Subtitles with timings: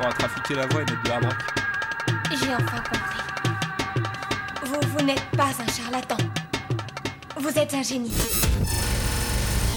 [0.00, 1.44] pourra trafiquer la voie et mettre de la braque.
[2.30, 3.20] J'ai enfin compris.
[4.64, 6.16] Vous, vous n'êtes pas un charlatan.
[7.38, 8.12] Vous êtes un génie.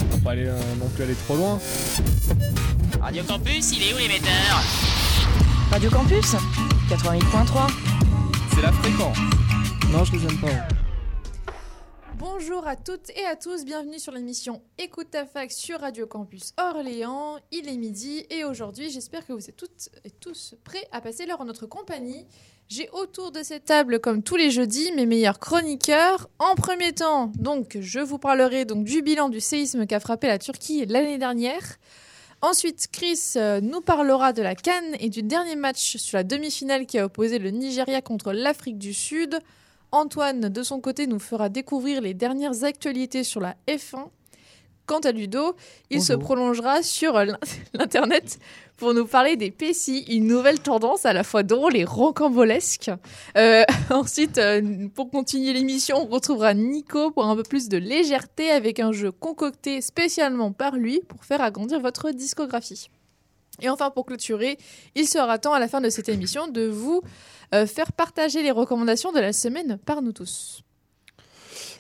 [0.02, 1.60] On va pas aller, euh, non plus aller trop loin.
[3.02, 4.64] Radio Campus, il est où l'émetteur?
[5.72, 6.36] Radio Campus
[6.90, 7.72] 88.3.
[8.56, 9.18] C'est la fréquence.
[9.90, 10.73] Non, je les aime pas.
[12.46, 16.54] Bonjour à toutes et à tous, bienvenue sur l'émission Écoute ta fac sur Radio Campus
[16.58, 17.38] Orléans.
[17.54, 21.26] Il est midi et aujourd'hui, j'espère que vous êtes toutes et tous prêts à passer
[21.26, 22.28] l'heure en notre compagnie.
[22.68, 26.30] J'ai autour de cette table, comme tous les jeudis, mes meilleurs chroniqueurs.
[26.38, 30.28] En premier temps, donc, je vous parlerai donc du bilan du séisme qui a frappé
[30.28, 31.64] la Turquie l'année dernière.
[32.42, 36.88] Ensuite, Chris euh, nous parlera de la Cannes et du dernier match sur la demi-finale
[36.88, 39.40] qui a opposé le Nigeria contre l'Afrique du Sud.
[39.94, 44.08] Antoine, de son côté, nous fera découvrir les dernières actualités sur la F1.
[44.86, 45.56] Quant à Ludo,
[45.92, 47.38] il se prolongera sur l'in-
[47.74, 48.38] l'Internet
[48.76, 52.92] pour nous parler des PCI, une nouvelle tendance à la fois drôle et rocambolesque.
[53.38, 58.50] Euh, ensuite, euh, pour continuer l'émission, on retrouvera Nico pour un peu plus de légèreté
[58.52, 62.90] avec un jeu concocté spécialement par lui pour faire agrandir votre discographie.
[63.62, 64.58] Et enfin, pour clôturer,
[64.96, 67.02] il sera temps à la fin de cette émission de vous
[67.54, 70.64] euh, faire partager les recommandations de la semaine par nous tous.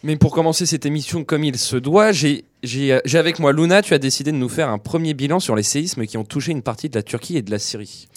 [0.03, 3.93] Mais pour commencer cette émission comme il se doit, j'ai- j'ai avec moi Luna, tu
[3.93, 6.61] as décidé de nous faire un premier bilan sur les séismes qui ont touché une
[6.61, 8.07] partie de la Turquie et de la Syrie.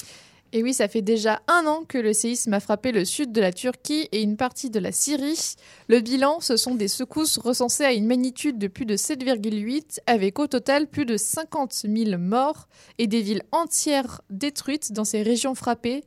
[0.53, 3.41] Et oui, ça fait déjà un an que le séisme a frappé le sud de
[3.41, 5.57] la Turquie et une partie de la Syrie.
[5.89, 10.39] Le bilan, ce sont des secousses recensées à une magnitude de plus de 7,8, avec
[10.39, 15.55] au total plus de 50 000 morts et des villes entières détruites dans ces régions
[15.55, 16.05] frappées.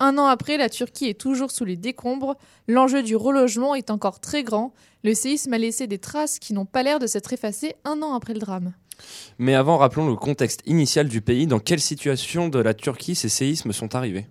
[0.00, 2.36] Un an après, la Turquie est toujours sous les décombres.
[2.68, 4.72] L'enjeu du relogement est encore très grand.
[5.02, 8.14] Le séisme a laissé des traces qui n'ont pas l'air de s'être effacées un an
[8.14, 8.74] après le drame.
[9.38, 11.46] Mais avant, rappelons le contexte initial du pays.
[11.46, 14.26] Dans quelle situation de la Turquie ces séismes sont arrivés?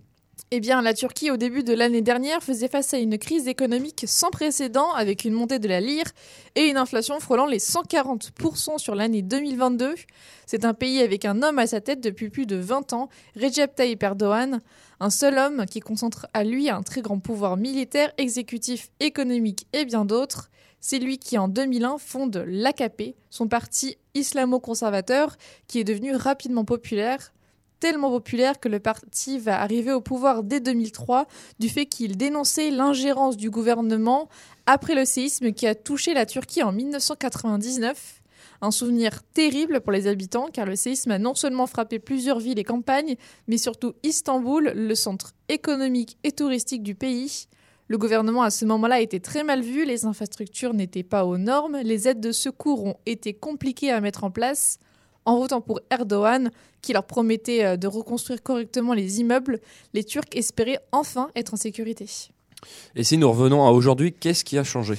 [0.49, 4.05] Eh bien, la Turquie, au début de l'année dernière, faisait face à une crise économique
[4.07, 6.05] sans précédent avec une montée de la lire
[6.55, 9.95] et une inflation frôlant les 140% sur l'année 2022.
[10.45, 13.75] C'est un pays avec un homme à sa tête depuis plus de 20 ans, Recep
[13.75, 14.61] Tayyip Erdogan,
[15.01, 19.83] un seul homme qui concentre à lui un très grand pouvoir militaire, exécutif, économique et
[19.83, 20.49] bien d'autres.
[20.79, 27.31] C'est lui qui, en 2001, fonde l'AKP, son parti islamo-conservateur, qui est devenu rapidement populaire
[27.79, 31.27] tellement populaire que le parti va arriver au pouvoir dès 2003
[31.59, 34.29] du fait qu'il dénonçait l'ingérence du gouvernement
[34.65, 38.21] après le séisme qui a touché la Turquie en 1999.
[38.61, 42.59] Un souvenir terrible pour les habitants car le séisme a non seulement frappé plusieurs villes
[42.59, 43.15] et campagnes,
[43.47, 47.47] mais surtout Istanbul, le centre économique et touristique du pays.
[47.89, 51.77] Le gouvernement à ce moment-là était très mal vu, les infrastructures n'étaient pas aux normes,
[51.83, 54.79] les aides de secours ont été compliquées à mettre en place.
[55.23, 59.59] En votant pour Erdogan, qui leur promettait euh, de reconstruire correctement les immeubles,
[59.93, 62.05] les Turcs espéraient enfin être en sécurité.
[62.95, 64.95] Et si nous revenons à aujourd'hui, qu'est-ce qui a changé?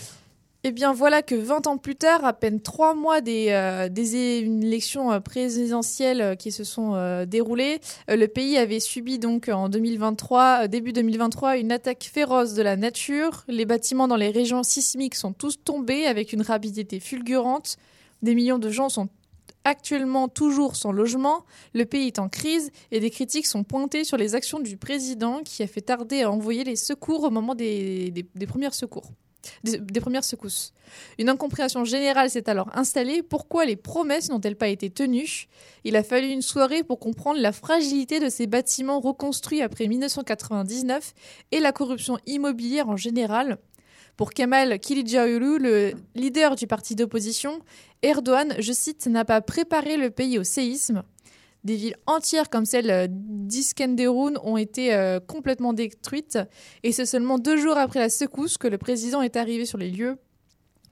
[0.65, 5.13] Eh bien voilà que 20 ans plus tard, à peine trois mois des, euh, élections
[5.13, 10.67] euh, présidentielles euh, qui se sont déroulées, le pays avait subi donc en 2023, euh,
[10.67, 13.45] début 2023, une attaque féroce de la nature.
[13.47, 17.77] Les bâtiments dans les régions sismiques sont tous tombés avec une rapidité fulgurante.
[18.23, 19.09] Des millions de gens sont
[19.63, 24.17] actuellement toujours sans logement, le pays est en crise et des critiques sont pointées sur
[24.17, 28.11] les actions du président qui a fait tarder à envoyer les secours au moment des,
[28.11, 29.13] des, premières secours.
[29.62, 30.72] Des, premières secousses.
[31.19, 33.22] Une incompréhension générale s'est alors installée.
[33.22, 35.49] Pourquoi les promesses n'ont-elles pas été tenues?
[35.84, 41.15] Il a fallu une soirée pour comprendre la fragilité de ces bâtiments reconstruits après 1999
[41.53, 43.59] et la corruption immobilière en général.
[44.16, 47.60] Pour Kemal Kılıçdaroğlu, le leader du parti d'opposition,
[48.03, 51.04] Erdogan, je cite, n'a pas préparé le pays au séisme.
[51.65, 56.39] Des villes entières comme celle euh, d'Iskenderun ont été euh, complètement détruites
[56.83, 59.91] et c'est seulement deux jours après la secousse que le président est arrivé sur les
[59.91, 60.19] lieux.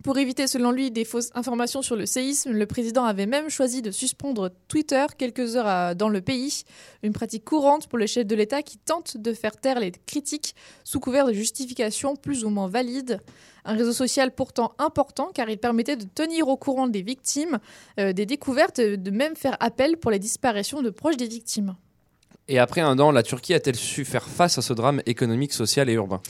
[0.06, 3.82] Pour éviter, selon lui, des fausses informations sur le séisme, le président avait même choisi
[3.82, 6.62] de suspendre Twitter quelques heures à- dans le pays,
[7.02, 10.54] une pratique courante pour le chef de l'État qui tente de faire taire les critiques
[10.84, 13.20] sous couvert de justifications plus ou moins valides.
[13.64, 17.59] Un réseau social pourtant important car il permettait de tenir au courant des victimes,
[17.98, 21.74] euh, des découvertes, de même faire appel pour les disparitions de proches des victimes.
[22.47, 25.91] Et après un an, la Turquie a-t-elle su faire face à ce drame économique, social
[25.91, 26.20] et urbain?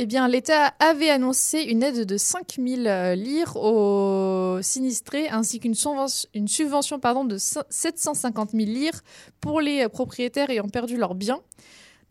[0.00, 5.58] Eh bien, l'État avait annoncé une aide de 5 000 euh, lire aux sinistrés ainsi
[5.58, 8.92] qu'une subvention, de 750 000 lire
[9.40, 11.40] pour les euh, propriétaires ayant perdu leurs biens.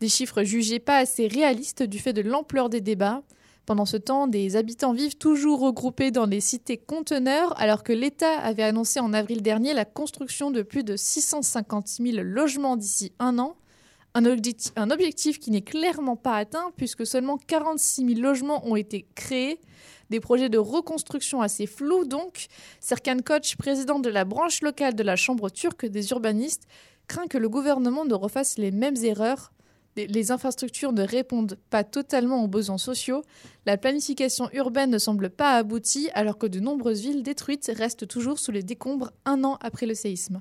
[0.00, 3.22] Des chiffres jugés pas assez réalistes du fait de l'ampleur des débats.
[3.64, 8.38] Pendant ce temps, des habitants vivent toujours regroupés dans des cités conteneurs, alors que l'État
[8.38, 13.38] avait annoncé en avril dernier la construction de plus de 650 000 logements d'ici un
[13.38, 13.56] an.
[14.14, 18.76] Un, objecti- un objectif qui n'est clairement pas atteint puisque seulement 46 000 logements ont
[18.76, 19.60] été créés.
[20.10, 22.46] Des projets de reconstruction assez flous donc.
[22.80, 26.66] Serkan Koç, président de la branche locale de la Chambre turque des urbanistes,
[27.06, 29.52] craint que le gouvernement ne refasse les mêmes erreurs.
[29.96, 33.22] Les infrastructures ne répondent pas totalement aux besoins sociaux.
[33.66, 38.38] La planification urbaine ne semble pas aboutie alors que de nombreuses villes détruites restent toujours
[38.38, 40.40] sous les décombres un an après le séisme.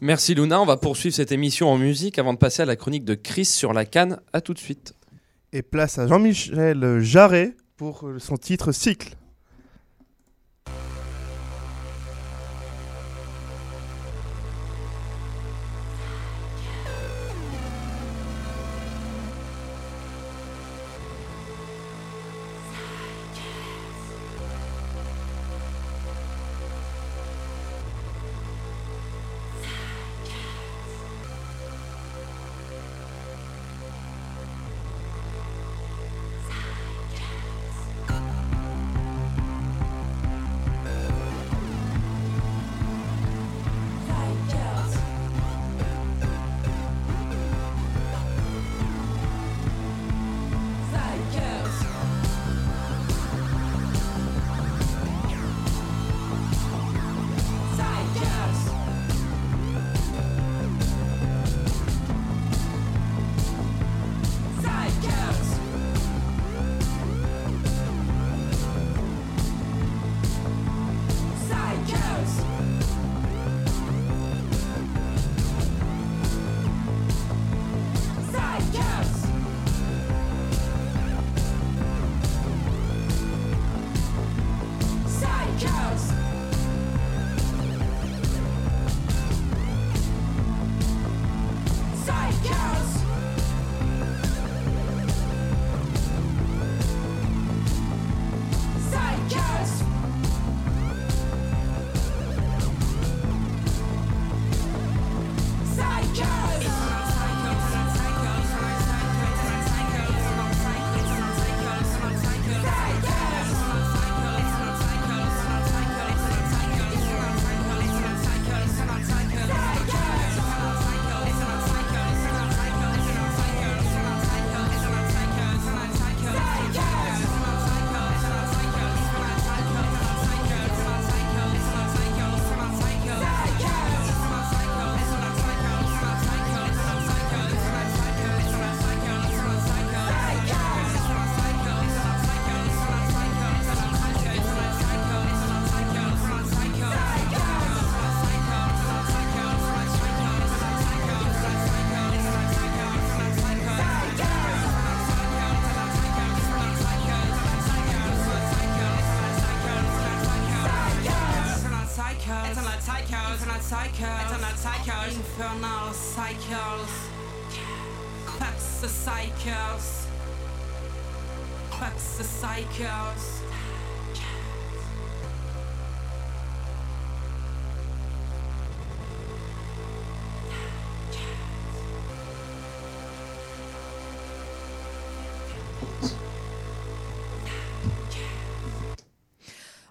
[0.00, 3.04] Merci Luna, on va poursuivre cette émission en musique avant de passer à la chronique
[3.04, 4.20] de Chris sur la canne.
[4.32, 4.94] À tout de suite.
[5.52, 9.16] Et place à Jean-Michel Jarret pour son titre Cycle.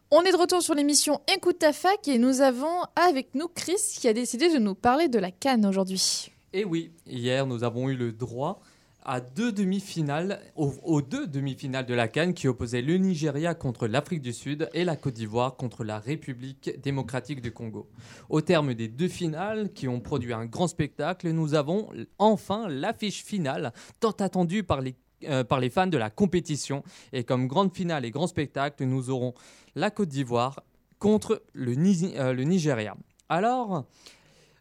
[0.10, 3.76] On est de retour sur l'émission Écoute ta fac et nous avons avec nous Chris
[4.00, 6.32] qui a décidé de nous parler de la canne aujourd'hui.
[6.52, 8.60] Et oui, hier nous avons eu le droit
[9.06, 14.22] à deux demi-finales, aux, deux demi-finales de la Cannes qui opposaient le Nigeria contre l'Afrique
[14.22, 17.88] du Sud et la Côte d'Ivoire contre la République démocratique du Congo.
[18.30, 23.24] Au terme des deux finales qui ont produit un grand spectacle, nous avons enfin l'affiche
[23.24, 24.96] finale tant attendue par les
[25.30, 26.84] euh, par les fans de la compétition.
[27.14, 29.34] Et comme grande finale et grand spectacle, nous aurons
[29.76, 30.62] la Côte d'Ivoire
[31.00, 32.98] contre le, euh, le Nigeria.
[33.30, 33.86] Alors,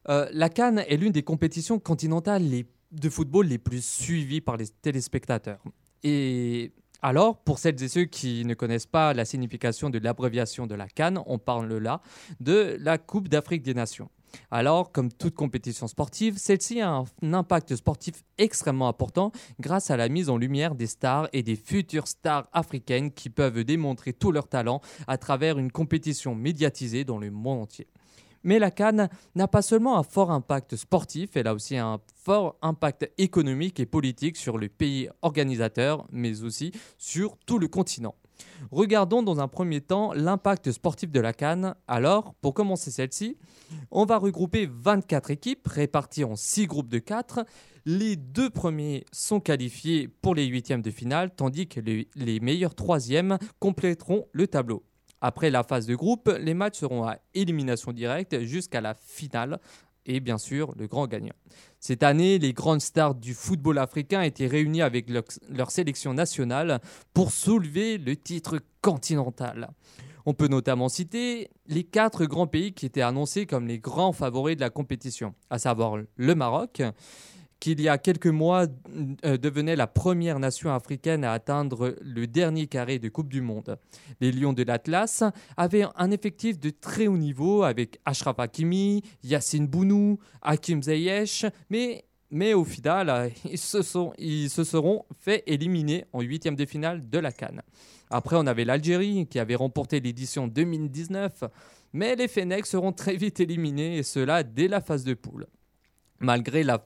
[0.09, 4.57] euh, la Cannes est l'une des compétitions continentales les- de football les plus suivies par
[4.57, 5.63] les téléspectateurs.
[6.03, 6.73] Et
[7.03, 10.89] alors, pour celles et ceux qui ne connaissent pas la signification de l'abréviation de la
[10.89, 12.01] Cannes, on parle là
[12.41, 14.09] de la Coupe d'Afrique des Nations.
[14.51, 20.09] Alors, comme toute compétition sportive, celle-ci a un impact sportif extrêmement important grâce à la
[20.09, 24.49] mise en lumière des stars et des futures stars africaines qui peuvent démontrer tout leur
[24.49, 27.87] talent à travers une compétition médiatisée dans le monde entier.
[28.45, 32.57] Mais la Cannes n'a pas seulement un fort impact sportif, elle a aussi un fort
[32.63, 38.15] impact économique et politique sur le pays organisateur, mais aussi sur tout le continent.
[38.71, 41.75] Regardons dans un premier temps l'impact sportif de la Cannes.
[41.89, 43.37] Alors, pour commencer celle-ci,
[43.91, 47.45] on va regrouper 24 équipes réparties en 6 groupes de 4.
[47.87, 52.75] Les deux premiers sont qualifiés pour les huitièmes de finale, tandis que les, les meilleurs
[52.75, 54.83] troisièmes compléteront le tableau.
[55.27, 59.59] Après la phase de groupe, les matchs seront à élimination directe jusqu'à la finale
[60.05, 61.33] et bien sûr le grand gagnant.
[61.81, 66.79] Cette année, les grandes stars du football africain étaient réunies avec leur, leur sélection nationale
[67.15, 69.71] pour soulever le titre continental.
[70.27, 74.57] On peut notamment citer les quatre grands pays qui étaient annoncés comme les grands favoris
[74.57, 76.83] de la compétition, à savoir le Maroc,
[77.65, 78.67] qui il y a quelques mois
[79.25, 83.79] euh, devenait la première nation africaine à atteindre le dernier carré de Coupe du Monde.
[84.21, 85.25] Les Lions de l'Atlas
[85.57, 92.05] avaient un effectif de très haut niveau avec Ashraf Hakimi, Yassine Bounou, Hakim Ziyech, mais
[92.31, 96.67] mais au final, euh, ils se, sont, ils se seront fait éliminer en huitième de
[96.67, 97.63] finale de la Cannes.
[98.11, 101.45] Après, on avait l'Algérie qui avait remporté l'édition 2019,
[101.95, 105.47] mais les Fennecs seront très vite éliminés, et cela dès la phase de poule
[106.21, 106.79] malgré la,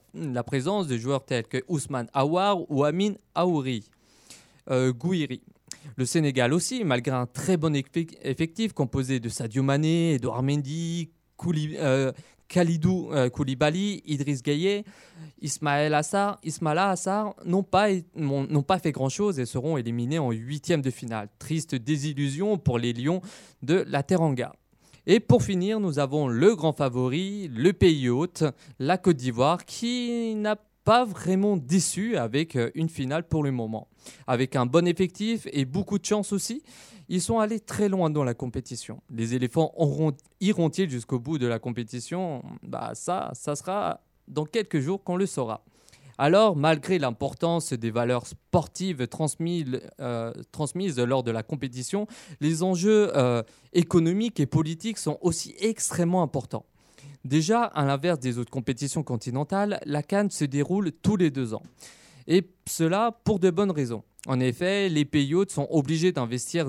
[0.43, 3.89] présence de joueurs tels que Ousmane Aouar ou Amin Aouri,
[4.71, 5.43] euh, Gouiri.
[5.97, 11.11] Le Sénégal aussi, malgré un très bon effectif composé de Sadio Mané, Edouard Mendy,
[11.47, 12.13] euh,
[12.49, 14.85] Khalidou euh, Koulibaly, Idriss Gueye,
[15.41, 17.89] Ismaël Assar, Ismaila Assar n'ont pas,
[18.67, 21.29] pas fait grand-chose et seront éliminés en huitième de finale.
[21.39, 23.21] Triste désillusion pour les Lions
[23.63, 24.53] de la Teranga.
[25.11, 28.45] Et pour finir, nous avons le grand favori, le pays hôte,
[28.79, 33.89] la Côte d'Ivoire, qui n'a pas vraiment déçu avec euh, une finale pour le moment.
[34.27, 36.63] Avec un bon effectif et beaucoup de chance aussi,
[37.09, 39.01] ils sont allés très loin dans la compétition.
[39.09, 39.73] Les éléphants
[40.43, 42.43] iront-ils jusqu'au bout de la compétition?
[42.63, 45.65] Bah ça, ça sera dans quelques jours qu'on le saura.
[46.21, 50.33] Alors, malgré l'importance des valeurs sportives transmises, euh,
[51.07, 52.09] lors de la compétition,
[52.41, 56.67] les enjeux euh, économiques et politiques sont aussi extrêmement importants.
[57.25, 61.63] Déjà, à l'inverse des autres compétitions continentales, la Cannes se déroule tous les deux ans.
[62.29, 64.05] Et cela pour de bonnes raisons.
[64.27, 66.69] En effet, les pays hôtes sont obligés d'investir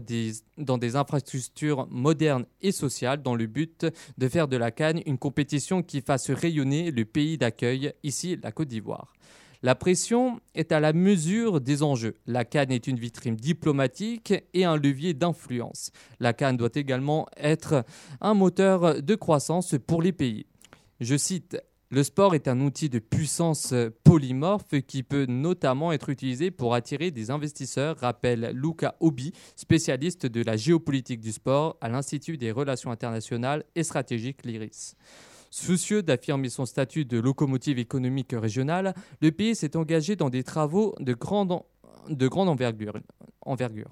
[0.58, 3.86] dans des infrastructures modernes et sociales dans le but
[4.18, 8.54] de faire de la Cannes une compétition qui fasse rayonner le pays d'accueil, ici la
[8.54, 9.14] Côte d'Ivoire.
[9.62, 12.16] La pression est à la mesure des enjeux.
[12.26, 15.92] La Cannes est une vitrine diplomatique et un levier d'influence.
[16.22, 17.84] La Cannes doit également être
[18.22, 20.46] un moteur de croissance pour les pays.
[21.02, 21.58] Je cite
[21.92, 27.10] le sport est un outil de puissance polymorphe qui peut notamment être utilisé pour attirer
[27.10, 32.92] des investisseurs, rappelle Luca Obi, spécialiste de la géopolitique du sport à l'Institut des relations
[32.92, 34.96] internationales et stratégiques LIRIS.
[35.50, 40.94] Soucieux d'affirmer son statut de locomotive économique régionale, le pays s'est engagé dans des travaux
[41.00, 41.60] de grande,
[42.08, 43.00] de grande envergure,
[43.42, 43.90] envergure.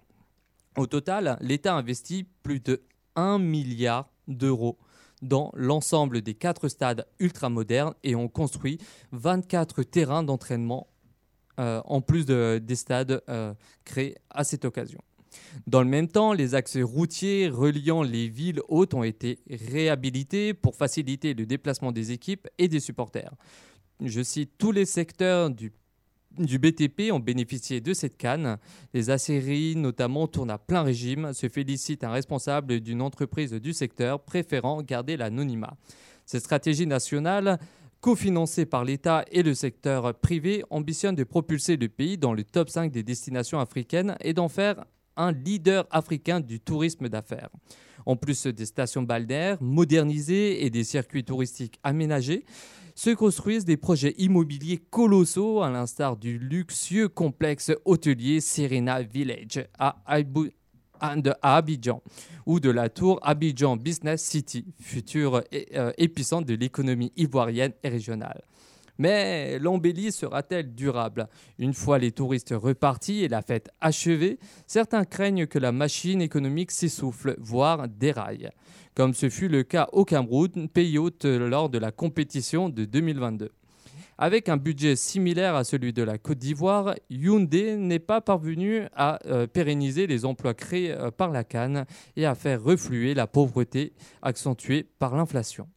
[0.78, 2.84] Au total, l'État investit plus de
[3.16, 4.78] 1 milliard d'euros
[5.22, 8.78] dans l'ensemble des quatre stades ultramodernes et ont construit
[9.12, 10.88] 24 terrains d'entraînement
[11.60, 15.00] euh, en plus de, des stades euh, créés à cette occasion.
[15.66, 20.76] Dans le même temps, les axes routiers reliant les villes hautes ont été réhabilités pour
[20.76, 23.34] faciliter le déplacement des équipes et des supporters.
[24.04, 25.72] Je cite tous les secteurs du
[26.38, 28.58] du BTP ont bénéficié de cette canne.
[28.94, 34.22] Les acéries, notamment, tournent à plein régime, se félicite un responsable d'une entreprise du secteur
[34.22, 35.76] préférant garder l'anonymat.
[36.26, 37.60] Cette stratégie nationale,
[38.02, 42.70] cofinancée par l'État et le secteur privé, ambitionne de propulser le pays dans le top
[42.70, 47.50] 5 des destinations africaines et d'en faire un leader africain du tourisme d'affaires.
[48.06, 52.46] En plus des stations balnéaires modernisées et des circuits touristiques aménagés,
[52.98, 59.98] se construisent des projets immobiliers colossaux à l'instar du luxueux complexe hôtelier Serena Village à,
[61.44, 62.02] Abidjan
[62.48, 65.44] ou de la tour Abidjan Business City, futur
[65.76, 68.42] euh, épicentre de l'économie ivoirienne et régionale.
[68.98, 71.28] Mais l'embellie sera-t-elle durable?
[71.60, 76.72] Une fois les touristes repartis et la fête achevée, certains craignent que la machine économique
[76.72, 78.50] s'essouffle, voire déraille,
[78.96, 83.52] comme ce fut le cas au Cameroun, pays hôte lors de la compétition de 2022.
[84.20, 89.20] Avec un budget similaire à celui de la Côte d'Ivoire, Hyundai n'est pas parvenu à
[89.28, 91.86] euh, pérenniser les emplois créés euh, par la Cannes
[92.16, 95.68] et à faire refluer la pauvreté accentuée par l'inflation.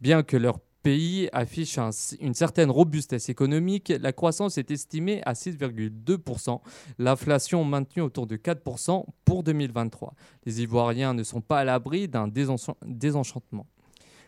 [0.00, 1.78] Bien que leur pays affiche
[2.20, 3.92] une certaine robustesse économique.
[4.00, 6.60] La croissance est estimée à 6,2%,
[6.98, 10.14] l'inflation maintenue autour de 4% pour 2023.
[10.44, 13.66] Les Ivoiriens ne sont pas à l'abri d'un désenchantement.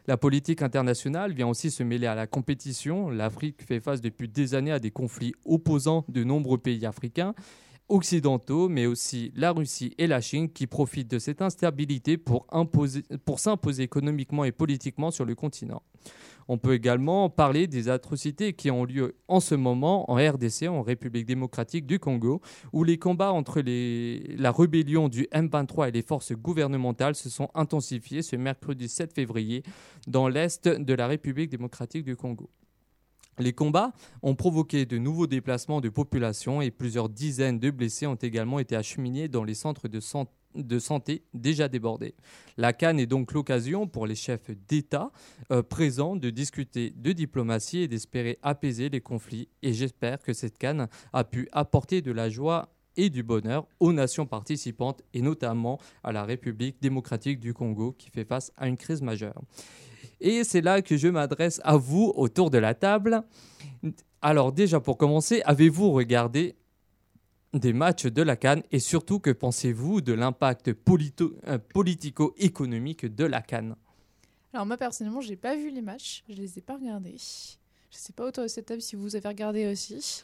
[0.06, 3.08] La politique internationale vient aussi se mêler à la compétition.
[3.08, 7.34] L'Afrique fait face depuis des années à des conflits opposants de nombreux pays africains
[7.88, 13.04] occidentaux, mais aussi la Russie et la Chine qui profitent de cette instabilité pour, imposer-
[13.24, 15.82] pour s'imposer économiquement et politiquement sur le continent.
[16.48, 20.82] On peut également parler des atrocités qui ont lieu en ce moment en RDC, en
[20.82, 22.40] République démocratique du Congo,
[22.72, 28.22] où les combats entre la rébellion du M23 et les forces gouvernementales se sont intensifiés
[28.22, 29.62] ce mercredi 7 février
[30.06, 32.50] dans l'est de la République démocratique du Congo.
[33.38, 38.14] Les combats ont provoqué de nouveaux déplacements de population et plusieurs dizaines de blessés ont
[38.14, 42.14] également été acheminés dans les centres de, san- de santé déjà débordés.
[42.56, 45.10] La Cannes est donc l'occasion pour les chefs d'État
[45.50, 49.48] euh, présents de discuter de diplomatie et d'espérer apaiser les conflits.
[49.62, 53.92] Et j'espère que cette Cannes a pu apporter de la joie et du bonheur aux
[53.92, 58.76] nations participantes et notamment à la République démocratique du Congo qui fait face à une
[58.76, 59.42] crise majeure.
[60.20, 63.22] Et c'est là que je m'adresse à vous autour de la table.
[64.22, 66.54] Alors déjà pour commencer, avez-vous regardé
[67.54, 73.40] des matchs de la Cannes et surtout que pensez-vous de l'impact euh, politico-économique de la
[73.40, 73.76] Cannes?
[74.52, 77.16] Alors moi personnellement, j'ai pas vu les matchs, je les ai pas regardés.
[77.90, 80.22] Je sais pas autour de cette table si vous avez regardé aussi.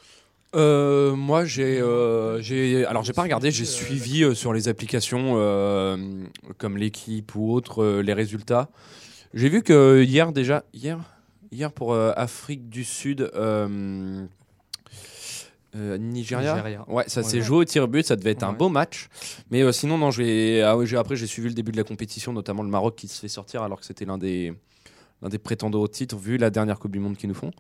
[0.57, 5.35] Euh, moi, j'ai, euh, j'ai, alors j'ai pas regardé, j'ai suivi euh, sur les applications
[5.37, 5.97] euh,
[6.59, 8.69] comme l'équipe ou autres euh, les résultats.
[9.33, 10.99] J'ai vu que hier déjà, hier,
[11.53, 13.31] hier pour euh, Afrique du Sud,
[15.77, 16.55] euh, Nigeria.
[16.55, 16.85] Nigeria.
[16.89, 17.43] Ouais, ça s'est Ouais.
[17.43, 19.09] joué au tir but, ça devait être un beau match.
[19.51, 22.33] Mais euh, sinon, non, j'ai, ah ouais, après j'ai suivi le début de la compétition,
[22.33, 24.53] notamment le Maroc qui se fait sortir alors que c'était l'un des,
[25.23, 27.51] l'un des prétendants au titre vu la dernière Coupe du Monde qu'ils nous font.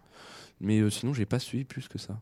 [0.61, 2.19] Mais euh, sinon, j'ai pas suivi plus que ça.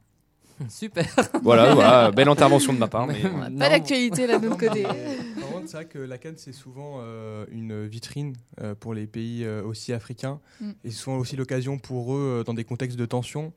[0.69, 1.07] Super.
[1.43, 3.07] Voilà, voilà, belle intervention de ma part.
[3.07, 3.23] Mais...
[3.35, 3.59] On a Non.
[3.59, 4.83] pas d'actualité là de notre côté.
[5.41, 9.07] Par contre, c'est vrai que la Cannes, c'est souvent euh, une vitrine euh, pour les
[9.07, 10.41] pays euh, aussi africains.
[10.61, 10.71] Mm.
[10.85, 13.53] Et c'est souvent aussi l'occasion pour eux, dans des contextes de tension,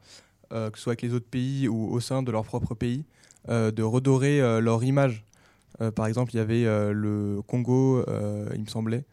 [0.52, 3.06] euh, que ce soit avec les autres pays ou au sein de leur propre pays,
[3.50, 5.26] euh, de redorer euh, leur image.
[5.96, 8.06] Par exemple, il y avait le Congo,
[8.54, 9.04] il me semblait.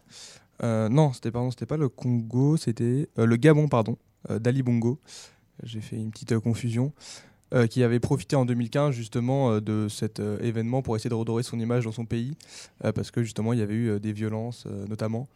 [0.63, 3.97] Non, c'était pardon, c'était pas le Congo, c'était le Gabon, pardon,
[4.29, 4.99] d'Ali Bongo.
[5.63, 6.93] J'ai fait une petite confusion.
[7.71, 11.85] qui avait profité en 2015 justement de cet événement pour essayer de redorer son image
[11.85, 12.37] dans son pays,
[12.83, 15.27] parce que justement il y avait eu des violences notamment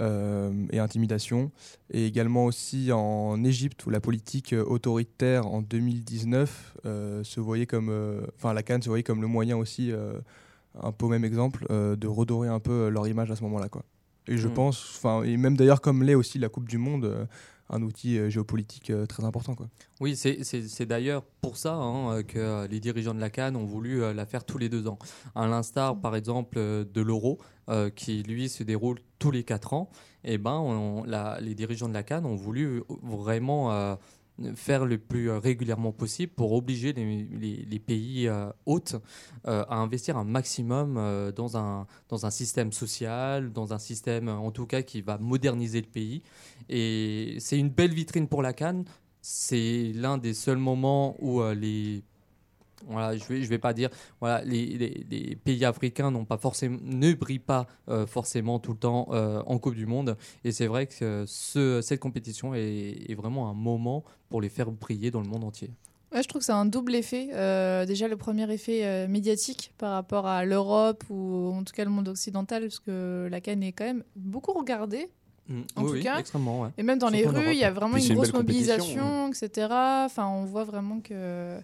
[0.00, 1.52] et intimidations,
[1.90, 7.66] et également aussi en Égypte où la politique euh, autoritaire en 2019 euh, se voyait
[7.66, 10.18] comme, euh, enfin la Cannes se voyait comme le moyen aussi, euh,
[10.82, 13.42] un peu au même exemple, euh, de redorer un peu euh, leur image à ce
[13.44, 13.84] moment-là quoi.
[14.26, 14.54] Et je Mm.
[14.54, 17.28] pense, enfin et même d'ailleurs comme l'est aussi la Coupe du Monde.
[17.70, 19.54] Un outil euh, géopolitique euh, très important.
[19.54, 19.68] Quoi.
[20.00, 24.00] Oui, c'est- d'ailleurs pour ça hein, euh, que les dirigeants de la Cannes ont voulu
[24.14, 24.98] la faire tous les deux ans.
[25.34, 27.38] À l'instar, par exemple, de l'euro,
[27.70, 29.88] euh, qui lui se déroule tous les quatre ans.
[30.24, 33.94] Et ben, on- la- les dirigeants de la Cannes ont voulu vraiment euh,
[34.56, 38.96] faire le plus régulièrement possible pour obliger les, les- les pays euh, hôtes
[39.46, 44.28] euh, à investir un maximum euh, dans, un, dans un système social, dans un système
[44.28, 46.22] en tout cas qui va moderniser le pays.
[46.68, 48.84] Et c'est une belle vitrine pour la Cannes.
[49.20, 52.02] C'est l'un des seuls moments où euh, les
[52.86, 53.88] voilà, je vais, je vais pas dire,
[54.20, 59.40] voilà, les, pays africains pas forcément, ne brillent pas euh, forcément tout le temps euh,
[59.46, 60.18] en Coupe du Monde.
[60.44, 65.10] Et c'est vrai que ce, cette compétition est, vraiment un moment pour les faire briller
[65.10, 65.70] dans le monde entier.
[66.12, 67.28] Ouais, je trouve que c'est un double effet.
[67.86, 72.08] Déjà, le premier effet médiatique par rapport à l'Europe ou en tout cas le monde
[72.08, 75.08] occidental, parce que la Cannes est quand même beaucoup regardée.
[75.50, 76.62] En oui, tout oui, cas, extrêmement.
[76.62, 76.70] ouais.
[76.78, 79.28] Et même dans les Surtout en rues, il y a vraiment Puis une grosse mobilisation,
[79.28, 79.68] etc.
[80.06, 81.58] Enfin, on voit vraiment que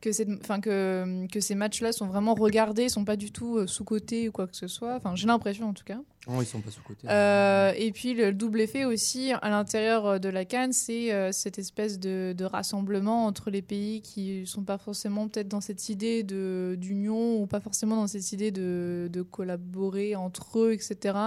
[0.00, 3.66] que, cette, enfin, que, que ces matchs-là sont vraiment regardés, sont pas du tout euh,
[3.68, 4.96] sous-cotés ou quoi que ce soit.
[4.96, 5.98] Enfin, j'ai l'impression en tout cas.
[6.28, 7.08] Oh, ils sont pas sous côté.
[7.10, 11.32] Euh, et puis le double effet aussi à l'intérieur euh, de la Cannes, c'est euh,
[11.32, 15.88] cette espèce de, de rassemblement entre les pays qui sont pas forcément peut-être dans cette
[15.88, 21.18] idée de d'union ou pas forcément dans cette idée de, de collaborer entre eux, etc.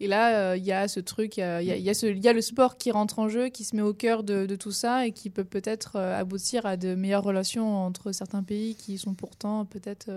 [0.00, 1.82] Et là, euh, il y a ce truc, il y a, il y a- il
[1.84, 3.82] y a ce- il y a le sport qui rentre en jeu, qui se met
[3.82, 7.76] au cœur de, de tout ça et qui peut peut-être aboutir à de meilleures relations
[7.84, 10.08] entre certains pays qui sont pourtant peut-être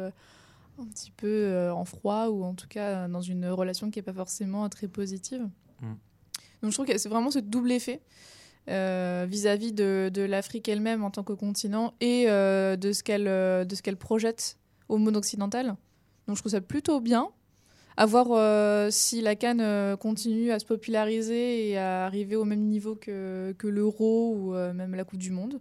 [0.79, 3.99] un petit peu euh, en froid ou en tout cas euh, dans une relation qui
[3.99, 5.47] n'est pas forcément très positive.
[5.81, 5.93] Mm.
[6.61, 8.01] Donc je trouve que c'est vraiment ce double effet
[8.69, 13.25] euh, vis-à-vis de, de l'Afrique elle-même en tant que continent et euh, de ce qu'elle
[13.25, 14.57] de ce qu'elle projette
[14.89, 15.75] au monde occidental.
[16.27, 17.29] Donc je trouve ça plutôt bien.
[17.95, 22.95] À voir si la Cannes continue à se populariser et à arriver au même niveau
[22.95, 25.59] que, que l'euro ou même la Coupe du Monde.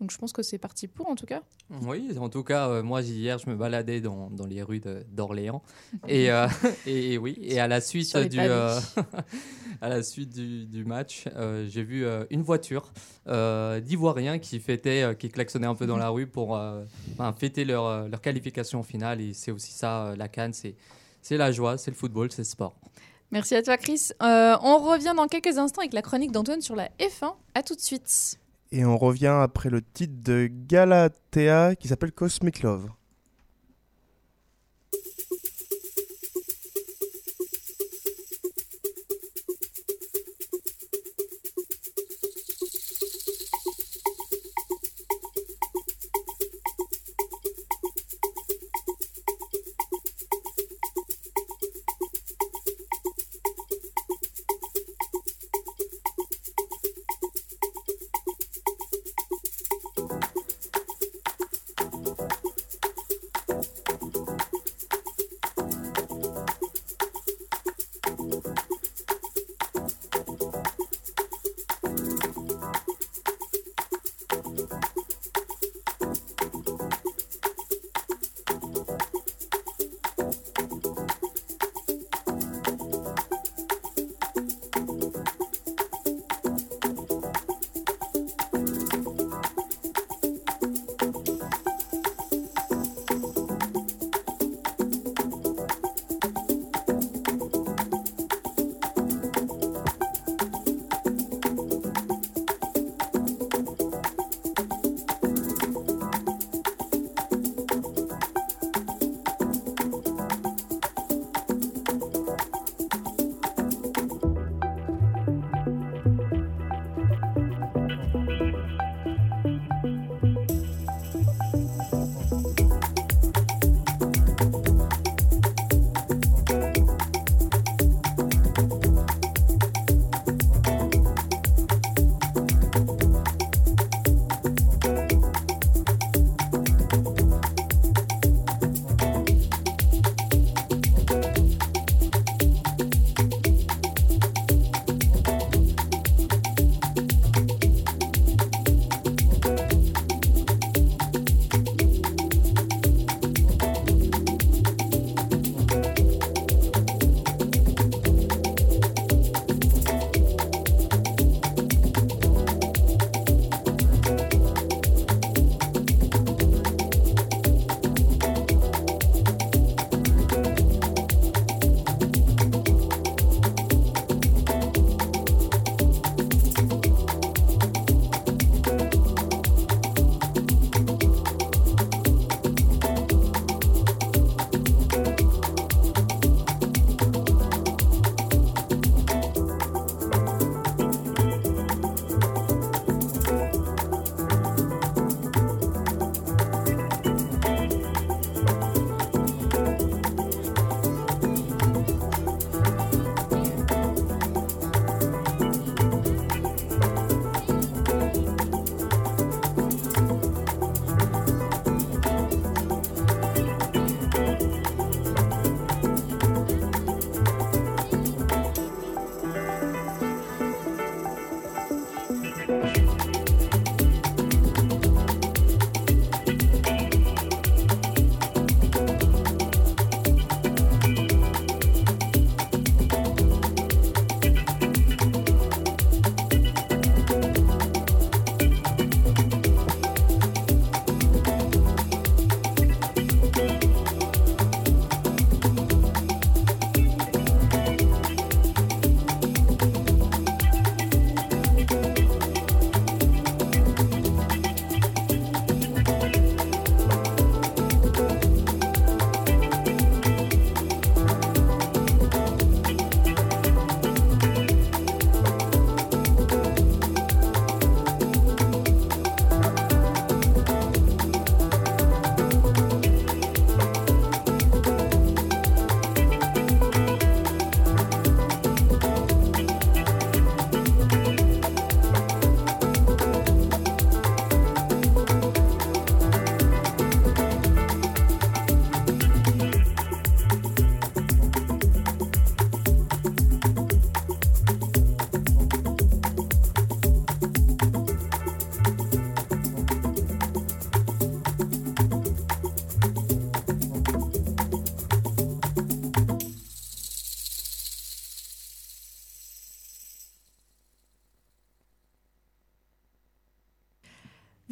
[0.00, 1.42] Donc je pense que c'est parti pour en tout cas.
[1.82, 5.62] Oui, en tout cas, euh, moi hier, je me baladais dans, dans les rues d'Orléans
[6.08, 6.46] et, euh,
[6.86, 8.78] et, et oui, et à la suite du euh,
[9.80, 11.24] à la suite du, du match,
[11.66, 12.92] j'ai vu une voiture
[13.26, 16.58] d'Ivoiriens qui fêtaient, euh, qui klaxonnaient un peu dans la rue pour
[17.16, 19.20] ben, fêter leur, leur qualification finale.
[19.20, 20.74] Et c'est aussi ça, la Cannes, c'est
[21.22, 22.76] c'est la joie, c'est le football, c'est le sport.
[23.32, 24.10] Merci à toi Chris.
[24.20, 27.34] On revient dans quelques instants avec la chronique d'Antoine sur la F1.
[27.54, 28.38] À tout de suite.
[28.76, 32.90] Et on revient après le titre de Galatea qui s'appelle Cosmic Love.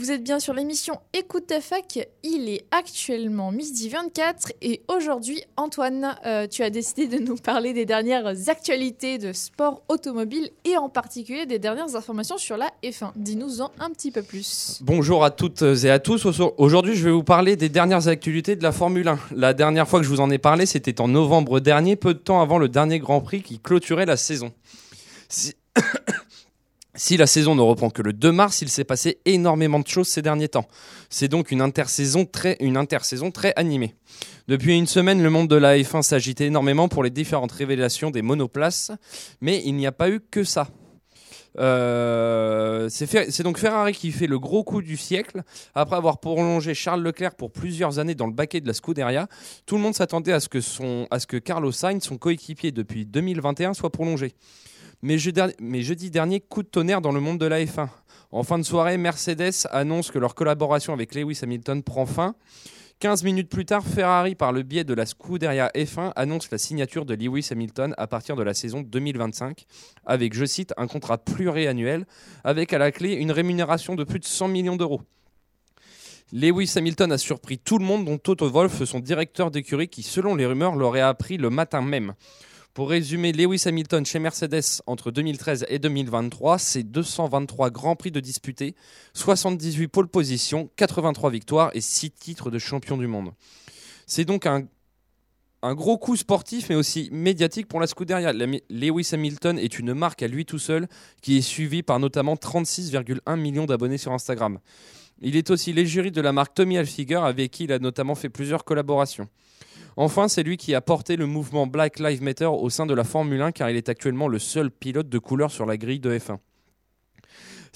[0.05, 1.99] Vous êtes bien sur l'émission Écoute ta fac.
[2.23, 7.73] Il est actuellement midi 24 et aujourd'hui, Antoine, euh, tu as décidé de nous parler
[7.73, 13.13] des dernières actualités de sport automobile et en particulier des dernières informations sur la F1.
[13.17, 14.79] Dis-nous-en un petit peu plus.
[14.83, 16.27] Bonjour à toutes et à tous.
[16.59, 19.19] Aujourd'hui, je vais vous parler des dernières actualités de la Formule 1.
[19.35, 22.19] La dernière fois que je vous en ai parlé, c'était en novembre dernier, peu de
[22.19, 24.53] temps avant le dernier Grand Prix qui clôturait la saison.
[25.31, 25.55] Si...
[26.97, 30.07] Si la saison ne reprend que le 2 mars, il s'est passé énormément de choses
[30.07, 30.69] ces derniers temps.
[31.11, 32.57] C'est donc une intersaison très,
[33.57, 33.97] animée.
[34.47, 38.23] Depuis une semaine, le monde de la F1 s'agitait énormément pour les différentes révélations des
[38.23, 38.93] monoplaces,
[39.41, 40.69] mais il n'y a pas eu que ça.
[41.59, 45.43] Euh, c'est donc Ferrari qui fait le gros coup du siècle.
[45.75, 49.27] Après avoir prolongé Charles Leclerc pour plusieurs années dans le baquet de la Scuderia,
[49.67, 53.91] tout le monde s'attendait à, à ce que Carlos Sainz, son coéquipier depuis 2021, soit
[53.91, 54.35] prolongé.
[55.07, 57.91] Mais, jeudi dernier, coup de tonnerre dans le monde de la F1.
[58.33, 62.35] En fin de soirée, Mercedes annonce que leur collaboration avec Lewis Hamilton prend fin.
[63.01, 67.05] 15 minutes plus tard, Ferrari, par le biais de la Scuderia F1, annonce la signature
[67.05, 69.67] de Lewis Hamilton à partir de la saison 2025,
[70.07, 72.07] avec, je cite, un contrat pluriannuel,
[72.43, 75.03] avec à la clé une rémunération de plus de 100 millions d'euros.
[76.33, 80.35] Lewis Hamilton a surpris tout le monde, dont Toto Wolff, son directeur d'écurie, qui, selon
[80.35, 82.15] les rumeurs, l'aurait appris le matin même.
[82.75, 88.19] Pour résumer, Lewis Hamilton chez Mercedes entre 2013 et 2023, c'est 223 grands prix de
[88.19, 88.75] disputés,
[89.13, 93.31] 78 pole positions, 83 victoires et 6 titres de champion du monde.
[94.09, 94.67] C'est donc un,
[95.63, 98.33] gros coup sportif mais aussi médiatique pour la Scuderia.
[98.33, 100.89] Lewis Hamilton est une marque à lui tout seul
[101.23, 104.59] qui est suivie par notamment 36,1 millions d'abonnés sur Instagram.
[105.23, 108.31] Il est aussi l'égérie de la marque Tommy Hilfiger avec qui il a notamment fait
[108.31, 109.29] plusieurs collaborations.
[109.97, 113.05] Enfin, c'est lui qui a porté le mouvement Black Lives Matter au sein de la
[113.05, 116.17] Formule 1 car il est actuellement le seul pilote de couleur sur la grille de
[116.17, 116.39] F1.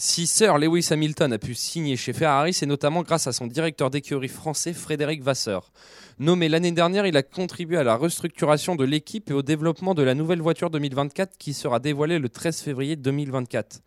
[0.00, 3.90] Si Sir Lewis Hamilton a pu signer chez Ferrari, c'est notamment grâce à son directeur
[3.90, 5.72] d'écurie français Frédéric Vasseur.
[6.20, 10.04] Nommé l'année dernière, il a contribué à la restructuration de l'équipe et au développement de
[10.04, 13.80] la nouvelle voiture 2024 qui sera dévoilée le 13 février 2024.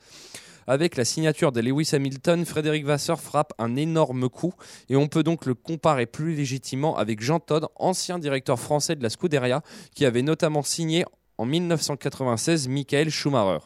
[0.67, 4.53] Avec la signature de Lewis Hamilton, Frédéric Vasseur frappe un énorme coup
[4.89, 9.03] et on peut donc le comparer plus légitimement avec Jean Todt, ancien directeur français de
[9.03, 9.63] la Scuderia,
[9.95, 11.03] qui avait notamment signé
[11.37, 13.65] en 1996 Michael Schumacher.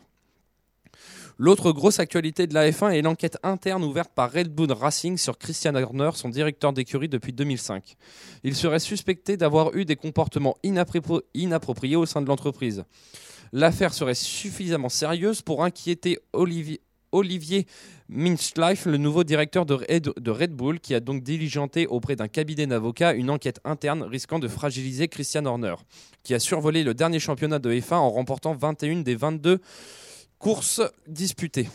[1.38, 5.38] L'autre grosse actualité de la F1 est l'enquête interne ouverte par Red Bull Racing sur
[5.38, 7.98] Christian Horner, son directeur d'écurie depuis 2005.
[8.46, 12.86] Il serait suspecté d'avoir eu des comportements inappropriés au sein de l'entreprise.
[13.58, 16.82] L'affaire serait suffisamment sérieuse pour inquiéter Olivier,
[17.14, 17.68] Olivier
[18.10, 23.30] le nouveau directeur de Red, Bull, qui a donc diligenté auprès d'un cabinet d'avocats une
[23.30, 25.76] enquête interne risquant de fragiliser Christian Horner,
[26.24, 29.62] qui a survolé le dernier championnat de F1 en remportant 21 des 22
[30.38, 31.70] courses disputées.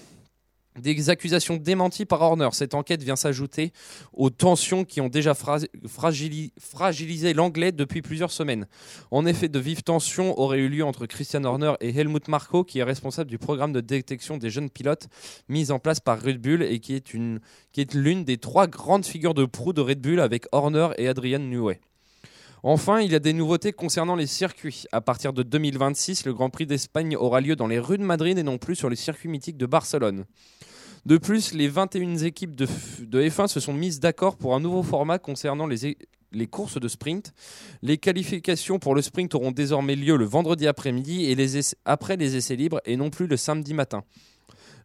[0.78, 2.50] Des accusations démenties par Horner.
[2.52, 3.72] Cette enquête vient s'ajouter
[4.12, 8.68] aux tensions qui ont déjà fragilisé l'anglais depuis plusieurs semaines.
[9.10, 12.78] En effet, de vives tensions auraient eu lieu entre Christian Horner et Helmut Marko, qui
[12.78, 15.08] est responsable du programme de détection des jeunes pilotes
[15.48, 19.46] mis en place par Red Bull et qui est l'une des trois grandes figures de
[19.46, 21.80] proue de Red Bull avec Horner et Adrian Newey.
[22.62, 24.84] Enfin, il y a des nouveautés concernant les circuits.
[24.92, 28.36] À partir de 2026, le Grand Prix d'Espagne aura lieu dans les rues de Madrid
[28.36, 30.26] et non plus sur les circuits mythiques de Barcelone.
[31.06, 35.18] De plus, les 21 équipes de, F1 se sont mises d'accord pour un nouveau format
[35.18, 37.32] concernant les, courses de sprint.
[37.80, 41.36] Les qualifications pour le sprint auront désormais lieu le vendredi après-midi et
[41.86, 44.04] après les essais libres et non plus le samedi matin.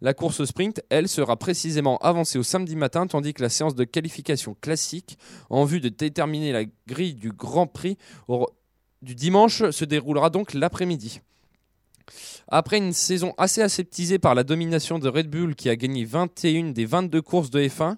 [0.02, 3.84] La course sprint, elle, sera précisément avancée au samedi matin, tandis que la séance de
[3.84, 5.18] qualification classique,
[5.50, 7.98] en vue de déterminer la grille du Grand Prix
[9.02, 11.22] du dimanche, se déroulera donc l'après-midi.
[12.48, 16.74] Après une saison assez aseptisée par la domination de Red Bull qui a gagné 21
[16.74, 17.96] des 22 courses de F1,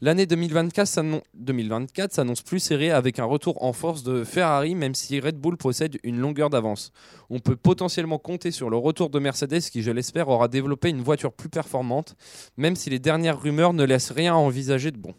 [0.00, 5.38] l'année 2024 s'annonce plus serrée avec un retour en force de Ferrari même si Red
[5.38, 6.92] Bull possède une longueur d'avance.
[7.28, 11.02] On peut potentiellement compter sur le retour de Mercedes qui, je l'espère, aura développé une
[11.02, 12.14] voiture plus performante,
[12.56, 15.14] même si les dernières rumeurs ne laissent rien à envisager de bon.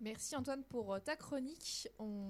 [0.00, 1.88] Merci Antoine pour euh, ta chronique.
[1.98, 2.28] On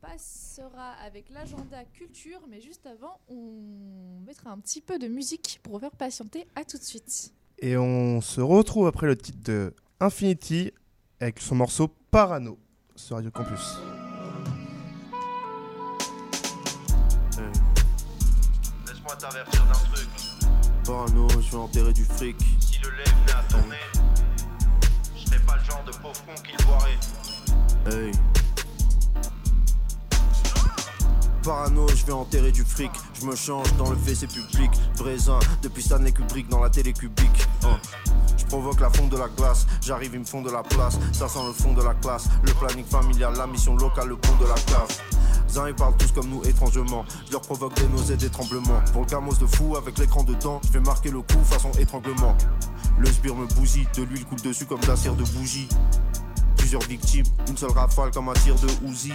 [0.00, 5.74] passera avec l'agenda culture, mais juste avant, on mettra un petit peu de musique pour
[5.74, 6.46] vous faire patienter.
[6.56, 7.34] À tout de suite.
[7.58, 10.72] Et on se retrouve après le titre de Infinity
[11.20, 12.58] avec son morceau Parano
[12.96, 13.76] sur Radio Campus.
[18.86, 20.08] Laisse-moi t'avertir d'un truc.
[20.86, 22.36] Parano, je vais enterrer du fric.
[22.60, 23.93] Si le lait venait à tourner pas le
[25.82, 26.98] de pauvre con qu'il voirait.
[27.90, 28.12] Hey.
[31.42, 32.90] Parano, je vais enterrer du fric.
[33.20, 34.70] Je me change dans le WC public.
[34.96, 37.46] Brésin, depuis Stanley Kubrick dans la télé cubique.
[37.64, 37.76] Oh.
[38.44, 40.98] Je provoque la fonte de la glace, j'arrive, ils me font de la place.
[41.12, 44.36] Ça sent le fond de la classe, le planning familial, la mission locale, le pont
[44.36, 44.88] de la cave.
[45.48, 47.04] Zin, ils parlent tous comme nous étrangement.
[47.26, 48.80] Je leur provoque des nausées, des tremblements.
[48.92, 52.36] Pour camos de fou, avec l'écran dedans, je vais marquer le coup façon étranglement.
[52.98, 55.68] Le sbire me bousille, de l'huile coule dessus comme de la cire de bougie.
[56.56, 59.12] Plusieurs victimes, une seule rafale comme un tir de Uzi.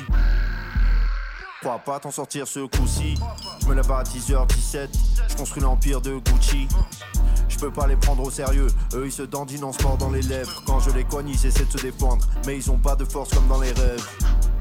[1.62, 3.16] Crois pas t'en sortir ce coup-ci.
[3.62, 4.88] Je me lève à 10h17,
[5.30, 6.70] je construis l'empire de Gucci.
[7.60, 10.22] Je peux pas les prendre au sérieux, eux ils se dandinent en sport dans les
[10.22, 10.64] lèvres.
[10.66, 13.34] Quand je les cogne, ils essaient de se défendre, mais ils ont pas de force
[13.34, 14.08] comme dans les rêves.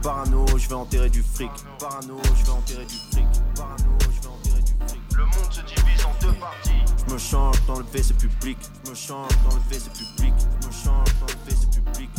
[0.03, 1.49] Parano, je vais enterrer du fric.
[1.79, 3.27] Parano, je vais enterrer du fric.
[3.55, 5.01] Parano, je vais enterrer du fric.
[5.17, 6.93] Le monde se divise en deux parties.
[7.07, 8.59] Je me change dans le WC public.
[8.85, 10.35] Je me change dans le WC public.
[10.61, 12.11] Je me change dans le WC public.